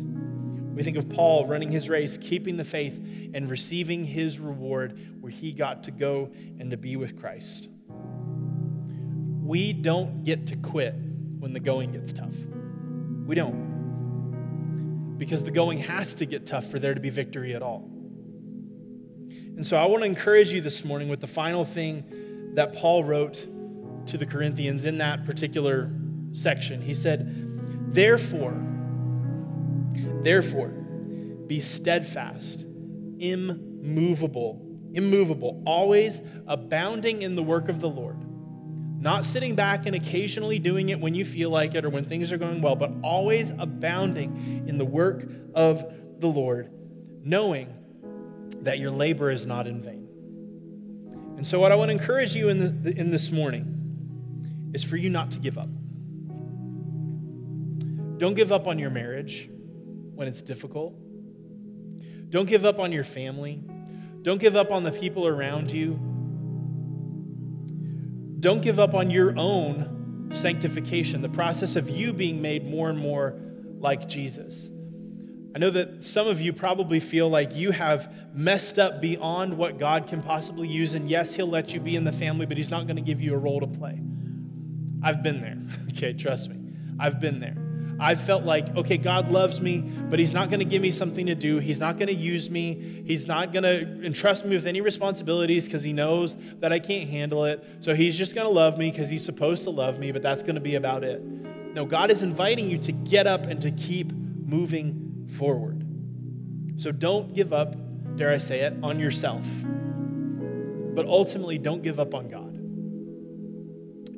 We 0.73 0.83
think 0.83 0.97
of 0.97 1.09
Paul 1.09 1.45
running 1.45 1.71
his 1.71 1.89
race, 1.89 2.17
keeping 2.17 2.57
the 2.57 2.63
faith, 2.63 2.97
and 3.33 3.49
receiving 3.49 4.03
his 4.03 4.39
reward 4.39 4.99
where 5.19 5.31
he 5.31 5.51
got 5.51 5.83
to 5.83 5.91
go 5.91 6.31
and 6.59 6.71
to 6.71 6.77
be 6.77 6.95
with 6.95 7.19
Christ. 7.19 7.67
We 9.43 9.73
don't 9.73 10.23
get 10.23 10.47
to 10.47 10.55
quit 10.55 10.95
when 11.39 11.53
the 11.53 11.59
going 11.59 11.91
gets 11.91 12.13
tough. 12.13 12.33
We 13.25 13.35
don't. 13.35 15.17
Because 15.17 15.43
the 15.43 15.51
going 15.51 15.79
has 15.79 16.13
to 16.15 16.25
get 16.25 16.47
tough 16.47 16.65
for 16.65 16.79
there 16.79 16.93
to 16.93 16.99
be 16.99 17.09
victory 17.09 17.53
at 17.53 17.61
all. 17.61 17.89
And 19.55 19.65
so 19.65 19.75
I 19.75 19.85
want 19.85 20.03
to 20.03 20.07
encourage 20.07 20.51
you 20.53 20.61
this 20.61 20.85
morning 20.85 21.09
with 21.09 21.19
the 21.19 21.27
final 21.27 21.65
thing 21.65 22.05
that 22.55 22.73
Paul 22.73 23.03
wrote 23.03 23.45
to 24.07 24.17
the 24.17 24.25
Corinthians 24.25 24.85
in 24.85 24.97
that 24.99 25.25
particular 25.25 25.91
section. 26.33 26.81
He 26.81 26.93
said, 26.93 27.93
Therefore, 27.93 28.59
therefore, 30.21 30.69
be 30.69 31.59
steadfast, 31.61 32.65
immovable, 33.19 34.61
immovable, 34.93 35.61
always 35.65 36.21
abounding 36.47 37.21
in 37.21 37.35
the 37.35 37.43
work 37.43 37.69
of 37.69 37.79
the 37.79 37.89
Lord. 37.89 38.17
Not 39.01 39.23
sitting 39.23 39.55
back 39.55 39.85
and 39.85 39.95
occasionally 39.95 40.59
doing 40.59 40.89
it 40.89 40.99
when 40.99 41.15
you 41.15 41.23
feel 41.23 41.49
like 41.49 41.73
it 41.73 41.85
or 41.85 41.89
when 41.89 42.03
things 42.03 42.31
are 42.33 42.37
going 42.37 42.61
well, 42.61 42.75
but 42.75 42.91
always 43.01 43.51
abounding 43.51 44.65
in 44.67 44.77
the 44.77 44.85
work 44.85 45.25
of 45.55 45.93
the 46.19 46.27
Lord, 46.27 46.69
knowing 47.23 47.73
that 48.61 48.77
your 48.77 48.91
labor 48.91 49.31
is 49.31 49.45
not 49.45 49.67
in 49.67 49.81
vain. 49.81 50.08
And 51.39 51.47
so, 51.47 51.57
what 51.57 51.71
I 51.71 51.75
want 51.75 51.87
to 51.87 51.93
encourage 51.93 52.35
you 52.35 52.49
in, 52.49 52.83
the, 52.83 52.91
in 52.99 53.11
this 53.11 53.31
morning 53.31 54.71
is 54.73 54.83
for 54.83 54.97
you 54.97 55.09
not 55.09 55.31
to 55.31 55.39
give 55.39 55.57
up. 55.57 55.69
Don't 58.17 58.33
give 58.33 58.51
up 58.51 58.67
on 58.67 58.77
your 58.77 58.89
marriage 58.89 59.49
when 60.15 60.27
it's 60.27 60.41
difficult. 60.41 60.95
Don't 62.29 62.45
give 62.45 62.65
up 62.65 62.77
on 62.77 62.91
your 62.91 63.05
family. 63.05 63.63
Don't 64.21 64.41
give 64.41 64.57
up 64.57 64.69
on 64.69 64.83
the 64.83 64.91
people 64.91 65.27
around 65.27 65.71
you. 65.71 65.97
Don't 68.41 68.61
give 68.61 68.77
up 68.77 68.93
on 68.93 69.09
your 69.09 69.33
own 69.39 70.31
sanctification, 70.33 71.21
the 71.21 71.29
process 71.29 71.77
of 71.77 71.89
you 71.89 72.11
being 72.11 72.41
made 72.41 72.67
more 72.67 72.89
and 72.89 72.99
more 72.99 73.39
like 73.79 74.09
Jesus. 74.09 74.67
I 75.55 75.57
know 75.59 75.71
that 75.71 76.05
some 76.05 76.27
of 76.27 76.39
you 76.39 76.53
probably 76.53 76.99
feel 76.99 77.27
like 77.27 77.55
you 77.55 77.71
have 77.71 78.13
messed 78.33 78.77
up 78.77 79.01
beyond 79.01 79.57
what 79.57 79.79
God 79.79 80.07
can 80.07 80.21
possibly 80.21 80.67
use. 80.67 80.93
And 80.93 81.09
yes, 81.09 81.33
He'll 81.33 81.47
let 81.47 81.73
you 81.73 81.79
be 81.79 81.95
in 81.95 82.03
the 82.03 82.11
family, 82.11 82.45
but 82.45 82.57
He's 82.57 82.69
not 82.69 82.85
going 82.85 82.97
to 82.97 83.01
give 83.01 83.19
you 83.19 83.33
a 83.33 83.37
role 83.37 83.59
to 83.59 83.67
play. 83.67 83.99
I've 85.01 85.23
been 85.23 85.41
there. 85.41 85.57
Okay, 85.99 86.13
trust 86.13 86.49
me. 86.49 86.55
I've 86.97 87.19
been 87.19 87.41
there. 87.41 87.57
I've 87.99 88.21
felt 88.21 88.45
like, 88.45 88.73
okay, 88.77 88.97
God 88.97 89.33
loves 89.33 89.59
me, 89.59 89.81
but 89.81 90.17
He's 90.17 90.33
not 90.33 90.49
going 90.49 90.59
to 90.59 90.65
give 90.65 90.81
me 90.81 90.91
something 90.91 91.25
to 91.25 91.35
do. 91.35 91.57
He's 91.57 91.79
not 91.81 91.97
going 91.97 92.07
to 92.07 92.15
use 92.15 92.49
me. 92.49 93.03
He's 93.05 93.27
not 93.27 93.51
going 93.51 93.63
to 93.63 94.05
entrust 94.05 94.45
me 94.45 94.55
with 94.55 94.65
any 94.65 94.79
responsibilities 94.79 95.65
because 95.65 95.83
He 95.83 95.91
knows 95.91 96.37
that 96.59 96.71
I 96.71 96.79
can't 96.79 97.09
handle 97.09 97.43
it. 97.43 97.65
So 97.81 97.93
He's 97.93 98.17
just 98.17 98.33
going 98.33 98.47
to 98.47 98.53
love 98.53 98.77
me 98.77 98.91
because 98.91 99.09
He's 99.09 99.25
supposed 99.25 99.65
to 99.65 99.71
love 99.71 99.99
me, 99.99 100.13
but 100.13 100.21
that's 100.21 100.41
going 100.41 100.55
to 100.55 100.61
be 100.61 100.75
about 100.75 101.03
it. 101.03 101.21
No, 101.21 101.85
God 101.85 102.11
is 102.11 102.21
inviting 102.21 102.69
you 102.69 102.77
to 102.77 102.93
get 102.93 103.27
up 103.27 103.45
and 103.45 103.61
to 103.61 103.71
keep 103.71 104.13
moving 104.13 105.08
forward. 105.31 105.85
So 106.77 106.91
don't 106.91 107.33
give 107.33 107.51
up, 107.53 107.75
dare 108.15 108.31
I 108.31 108.37
say 108.37 108.61
it, 108.61 108.73
on 108.83 108.99
yourself. 108.99 109.45
But 110.95 111.07
ultimately, 111.07 111.57
don't 111.57 111.81
give 111.81 111.99
up 111.99 112.13
on 112.13 112.27
God. 112.27 112.55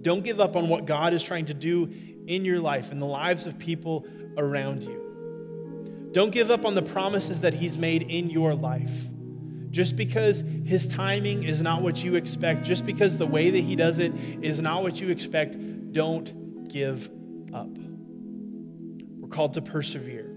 Don't 0.02 0.24
give 0.24 0.39
up 0.39 0.56
on 0.56 0.67
what 0.69 0.86
God 0.86 1.13
is 1.13 1.21
trying 1.21 1.47
to 1.47 1.54
do 1.54 1.91
in 2.28 2.45
your 2.45 2.60
life 2.60 2.91
and 2.91 3.02
the 3.02 3.06
lives 3.06 3.45
of 3.45 3.60
people 3.60 4.06
around 4.38 4.84
you. 4.84 6.10
Don't 6.12 6.32
give 6.32 6.52
up 6.52 6.65
on 6.65 6.76
the 6.76 6.82
promises 6.82 7.41
that 7.41 7.54
He's 7.54 7.78
made 7.78 8.04
in 8.04 8.30
your 8.30 8.56
life. 8.56 8.91
Just 9.69 9.95
because 9.95 10.43
His 10.65 10.88
timing 10.88 11.43
is 11.43 11.62
not 11.62 11.82
what 11.82 12.04
you 12.04 12.15
expect, 12.15 12.63
just 12.65 12.86
because 12.86 13.17
the 13.17 13.28
way 13.28 13.50
that 13.52 13.60
He 13.60 13.76
does 13.76 14.00
it 14.00 14.13
is 14.41 14.60
not 14.60 14.84
what 14.84 15.00
you 15.00 15.10
expect, 15.10 15.56
don't 15.93 16.67
give 16.67 17.10
up. 17.54 17.69
We're 17.69 19.30
called 19.30 19.54
to 19.54 19.62
persevere. 19.62 20.31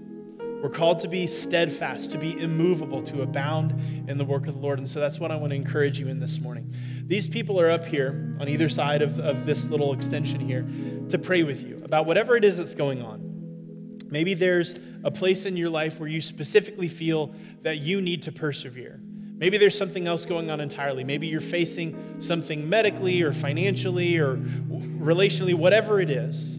We're 0.64 0.70
called 0.70 1.00
to 1.00 1.08
be 1.08 1.26
steadfast, 1.26 2.10
to 2.12 2.16
be 2.16 2.40
immovable, 2.40 3.02
to 3.02 3.20
abound 3.20 3.72
in 4.08 4.16
the 4.16 4.24
work 4.24 4.46
of 4.46 4.54
the 4.54 4.60
Lord. 4.60 4.78
And 4.78 4.88
so 4.88 4.98
that's 4.98 5.20
what 5.20 5.30
I 5.30 5.36
want 5.36 5.50
to 5.50 5.56
encourage 5.56 6.00
you 6.00 6.08
in 6.08 6.18
this 6.18 6.40
morning. 6.40 6.72
These 7.06 7.28
people 7.28 7.60
are 7.60 7.68
up 7.68 7.84
here 7.84 8.34
on 8.40 8.48
either 8.48 8.70
side 8.70 9.02
of, 9.02 9.20
of 9.20 9.44
this 9.44 9.66
little 9.66 9.92
extension 9.92 10.40
here 10.40 10.66
to 11.10 11.18
pray 11.18 11.42
with 11.42 11.62
you 11.62 11.82
about 11.84 12.06
whatever 12.06 12.34
it 12.34 12.44
is 12.44 12.56
that's 12.56 12.74
going 12.74 13.02
on. 13.02 13.98
Maybe 14.08 14.32
there's 14.32 14.76
a 15.04 15.10
place 15.10 15.44
in 15.44 15.54
your 15.54 15.68
life 15.68 16.00
where 16.00 16.08
you 16.08 16.22
specifically 16.22 16.88
feel 16.88 17.34
that 17.60 17.80
you 17.80 18.00
need 18.00 18.22
to 18.22 18.32
persevere. 18.32 19.02
Maybe 19.36 19.58
there's 19.58 19.76
something 19.76 20.06
else 20.06 20.24
going 20.24 20.48
on 20.48 20.62
entirely. 20.62 21.04
Maybe 21.04 21.26
you're 21.26 21.42
facing 21.42 22.22
something 22.22 22.66
medically 22.66 23.20
or 23.20 23.34
financially 23.34 24.16
or 24.16 24.36
relationally, 24.38 25.52
whatever 25.52 26.00
it 26.00 26.08
is. 26.08 26.58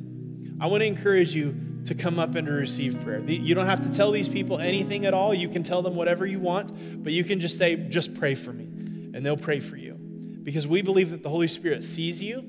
I 0.61 0.67
want 0.67 0.81
to 0.81 0.85
encourage 0.85 1.33
you 1.33 1.59
to 1.85 1.95
come 1.95 2.19
up 2.19 2.35
and 2.35 2.47
to 2.47 2.53
receive 2.53 2.99
prayer. 3.03 3.19
You 3.21 3.55
don't 3.55 3.67
have 3.67 3.83
to 3.83 3.93
tell 3.95 4.11
these 4.11 4.27
people 4.27 4.59
anything 4.59 5.05
at 5.05 5.13
all. 5.13 5.33
You 5.33 5.49
can 5.49 5.63
tell 5.63 5.81
them 5.81 5.95
whatever 5.95 6.25
you 6.25 6.39
want, 6.39 7.03
but 7.03 7.13
you 7.13 7.23
can 7.23 7.39
just 7.39 7.57
say, 7.57 7.75
just 7.75 8.15
pray 8.15 8.35
for 8.35 8.51
me, 8.51 8.65
and 9.13 9.25
they'll 9.25 9.37
pray 9.37 9.59
for 9.59 9.77
you. 9.77 9.93
Because 9.93 10.67
we 10.67 10.81
believe 10.81 11.11
that 11.11 11.23
the 11.23 11.29
Holy 11.29 11.47
Spirit 11.47 11.83
sees 11.83 12.21
you, 12.21 12.43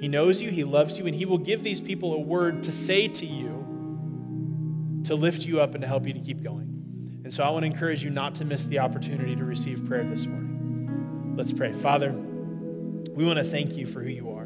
He 0.00 0.08
knows 0.08 0.40
you, 0.42 0.50
He 0.50 0.64
loves 0.64 0.98
you, 0.98 1.06
and 1.06 1.14
He 1.14 1.24
will 1.24 1.38
give 1.38 1.62
these 1.62 1.80
people 1.80 2.14
a 2.14 2.20
word 2.20 2.62
to 2.64 2.72
say 2.72 3.08
to 3.08 3.26
you 3.26 5.02
to 5.04 5.14
lift 5.14 5.42
you 5.42 5.60
up 5.60 5.74
and 5.74 5.82
to 5.82 5.86
help 5.86 6.06
you 6.06 6.14
to 6.14 6.20
keep 6.20 6.42
going. 6.42 7.20
And 7.24 7.32
so 7.32 7.42
I 7.42 7.50
want 7.50 7.62
to 7.62 7.66
encourage 7.66 8.02
you 8.02 8.10
not 8.10 8.34
to 8.36 8.44
miss 8.44 8.64
the 8.66 8.80
opportunity 8.80 9.36
to 9.36 9.44
receive 9.44 9.86
prayer 9.86 10.04
this 10.04 10.26
morning. 10.26 11.34
Let's 11.36 11.52
pray. 11.52 11.72
Father, 11.72 12.12
we 12.12 13.24
want 13.24 13.38
to 13.38 13.44
thank 13.44 13.76
you 13.76 13.86
for 13.86 14.02
who 14.02 14.10
you 14.10 14.30
are. 14.30 14.43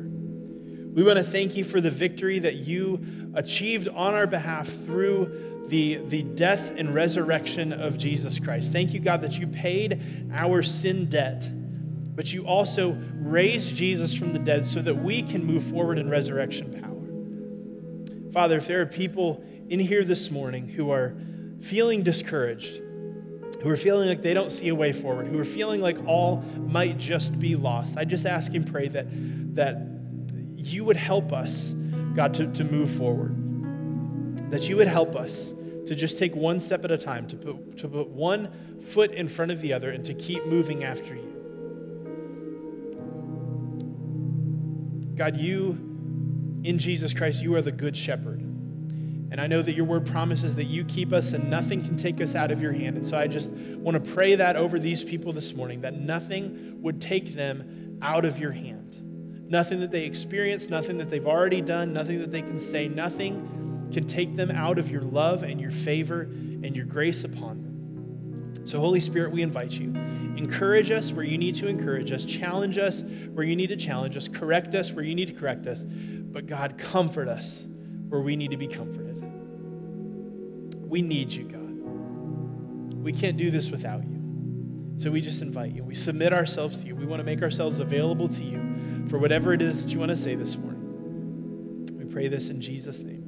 We 0.94 1.02
want 1.02 1.18
to 1.18 1.24
thank 1.24 1.56
you 1.56 1.64
for 1.64 1.80
the 1.80 1.90
victory 1.90 2.38
that 2.40 2.56
you 2.56 3.32
achieved 3.34 3.88
on 3.88 4.14
our 4.14 4.26
behalf 4.26 4.68
through 4.68 5.66
the, 5.68 5.96
the 5.96 6.22
death 6.22 6.72
and 6.76 6.94
resurrection 6.94 7.72
of 7.72 7.98
Jesus 7.98 8.38
Christ. 8.38 8.72
Thank 8.72 8.92
you, 8.92 9.00
God, 9.00 9.20
that 9.22 9.38
you 9.38 9.46
paid 9.46 10.02
our 10.32 10.62
sin 10.62 11.06
debt, 11.06 11.48
but 12.16 12.32
you 12.32 12.46
also 12.46 12.98
raised 13.14 13.74
Jesus 13.74 14.14
from 14.14 14.32
the 14.32 14.38
dead 14.38 14.64
so 14.64 14.80
that 14.82 14.94
we 14.94 15.22
can 15.22 15.44
move 15.44 15.64
forward 15.64 15.98
in 15.98 16.08
resurrection 16.08 16.72
power. 16.72 18.32
Father, 18.32 18.56
if 18.56 18.66
there 18.66 18.80
are 18.80 18.86
people 18.86 19.44
in 19.68 19.78
here 19.78 20.04
this 20.04 20.30
morning 20.30 20.68
who 20.68 20.90
are 20.90 21.14
feeling 21.60 22.02
discouraged, 22.02 22.80
who 23.62 23.68
are 23.68 23.76
feeling 23.76 24.08
like 24.08 24.22
they 24.22 24.34
don't 24.34 24.50
see 24.50 24.68
a 24.68 24.74
way 24.74 24.92
forward, 24.92 25.26
who 25.26 25.38
are 25.38 25.44
feeling 25.44 25.80
like 25.80 25.98
all 26.06 26.42
might 26.56 26.98
just 26.98 27.38
be 27.38 27.56
lost, 27.56 27.96
I 27.96 28.04
just 28.04 28.26
ask 28.26 28.54
and 28.54 28.66
pray 28.66 28.88
that, 28.88 29.06
that 29.54 29.97
you 30.58 30.84
would 30.84 30.96
help 30.96 31.32
us, 31.32 31.70
God, 32.14 32.34
to, 32.34 32.48
to 32.48 32.64
move 32.64 32.90
forward. 32.90 33.32
That 34.50 34.68
you 34.68 34.76
would 34.76 34.88
help 34.88 35.14
us 35.14 35.52
to 35.86 35.94
just 35.94 36.18
take 36.18 36.34
one 36.34 36.60
step 36.60 36.84
at 36.84 36.90
a 36.90 36.98
time, 36.98 37.28
to 37.28 37.36
put, 37.36 37.78
to 37.78 37.88
put 37.88 38.08
one 38.08 38.50
foot 38.82 39.12
in 39.12 39.28
front 39.28 39.52
of 39.52 39.60
the 39.60 39.72
other, 39.72 39.90
and 39.90 40.04
to 40.04 40.14
keep 40.14 40.44
moving 40.46 40.84
after 40.84 41.14
you. 41.14 41.34
God, 45.14 45.36
you, 45.36 45.70
in 46.64 46.78
Jesus 46.78 47.12
Christ, 47.12 47.42
you 47.42 47.54
are 47.54 47.62
the 47.62 47.72
good 47.72 47.96
shepherd. 47.96 48.40
And 49.30 49.40
I 49.40 49.46
know 49.46 49.62
that 49.62 49.72
your 49.72 49.84
word 49.84 50.06
promises 50.06 50.56
that 50.56 50.64
you 50.64 50.84
keep 50.84 51.12
us 51.12 51.32
and 51.32 51.50
nothing 51.50 51.84
can 51.84 51.96
take 51.96 52.20
us 52.20 52.34
out 52.34 52.50
of 52.50 52.60
your 52.60 52.72
hand. 52.72 52.96
And 52.96 53.06
so 53.06 53.16
I 53.16 53.26
just 53.26 53.50
want 53.50 54.02
to 54.02 54.12
pray 54.12 54.34
that 54.36 54.56
over 54.56 54.78
these 54.78 55.04
people 55.04 55.32
this 55.32 55.54
morning, 55.54 55.82
that 55.82 55.94
nothing 55.94 56.80
would 56.82 57.00
take 57.00 57.34
them 57.34 57.98
out 58.00 58.24
of 58.24 58.38
your 58.38 58.52
hand. 58.52 58.87
Nothing 59.48 59.80
that 59.80 59.90
they 59.90 60.04
experience, 60.04 60.68
nothing 60.68 60.98
that 60.98 61.08
they've 61.08 61.26
already 61.26 61.60
done, 61.62 61.92
nothing 61.92 62.20
that 62.20 62.30
they 62.30 62.42
can 62.42 62.60
say, 62.60 62.86
nothing 62.86 63.88
can 63.92 64.06
take 64.06 64.36
them 64.36 64.50
out 64.50 64.78
of 64.78 64.90
your 64.90 65.00
love 65.00 65.42
and 65.42 65.60
your 65.60 65.70
favor 65.70 66.22
and 66.22 66.76
your 66.76 66.84
grace 66.84 67.24
upon 67.24 67.62
them. 67.62 68.66
So, 68.66 68.78
Holy 68.78 69.00
Spirit, 69.00 69.32
we 69.32 69.40
invite 69.40 69.72
you. 69.72 69.94
Encourage 70.36 70.90
us 70.90 71.12
where 71.12 71.24
you 71.24 71.38
need 71.38 71.54
to 71.56 71.66
encourage 71.66 72.12
us, 72.12 72.24
challenge 72.24 72.76
us 72.76 73.02
where 73.32 73.44
you 73.44 73.56
need 73.56 73.68
to 73.68 73.76
challenge 73.76 74.16
us, 74.16 74.28
correct 74.28 74.74
us 74.74 74.92
where 74.92 75.04
you 75.04 75.14
need 75.14 75.28
to 75.28 75.34
correct 75.34 75.66
us. 75.66 75.84
But, 75.84 76.46
God, 76.46 76.76
comfort 76.76 77.28
us 77.28 77.66
where 78.08 78.20
we 78.20 78.36
need 78.36 78.50
to 78.50 78.58
be 78.58 78.66
comforted. 78.66 79.16
We 80.88 81.00
need 81.00 81.32
you, 81.32 81.44
God. 81.44 83.02
We 83.02 83.12
can't 83.12 83.38
do 83.38 83.50
this 83.50 83.70
without 83.70 84.04
you. 84.04 84.96
So 84.98 85.10
we 85.10 85.20
just 85.20 85.42
invite 85.42 85.72
you. 85.72 85.84
We 85.84 85.94
submit 85.94 86.32
ourselves 86.32 86.80
to 86.82 86.88
you. 86.88 86.96
We 86.96 87.06
want 87.06 87.20
to 87.20 87.24
make 87.24 87.42
ourselves 87.42 87.78
available 87.78 88.28
to 88.28 88.44
you 88.44 88.58
for 89.08 89.18
whatever 89.18 89.52
it 89.52 89.62
is 89.62 89.82
that 89.82 89.90
you 89.90 89.98
want 89.98 90.10
to 90.10 90.16
say 90.16 90.34
this 90.34 90.56
morning. 90.56 91.86
We 91.98 92.04
pray 92.04 92.28
this 92.28 92.48
in 92.48 92.60
Jesus' 92.60 93.00
name. 93.00 93.24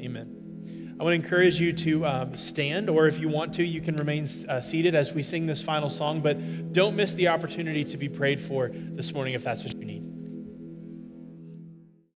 Amen. 0.00 0.96
I 0.98 1.04
want 1.04 1.12
to 1.12 1.24
encourage 1.24 1.60
you 1.60 1.72
to 1.72 2.06
um, 2.06 2.36
stand, 2.36 2.88
or 2.88 3.06
if 3.06 3.18
you 3.18 3.28
want 3.28 3.54
to, 3.54 3.64
you 3.64 3.80
can 3.80 3.96
remain 3.96 4.28
uh, 4.48 4.60
seated 4.60 4.94
as 4.94 5.12
we 5.12 5.22
sing 5.22 5.46
this 5.46 5.60
final 5.60 5.90
song, 5.90 6.20
but 6.20 6.72
don't 6.72 6.96
miss 6.96 7.14
the 7.14 7.28
opportunity 7.28 7.84
to 7.84 7.96
be 7.96 8.08
prayed 8.08 8.40
for 8.40 8.70
this 8.72 9.12
morning 9.12 9.34
if 9.34 9.42
that's 9.42 9.64
what 9.64 9.71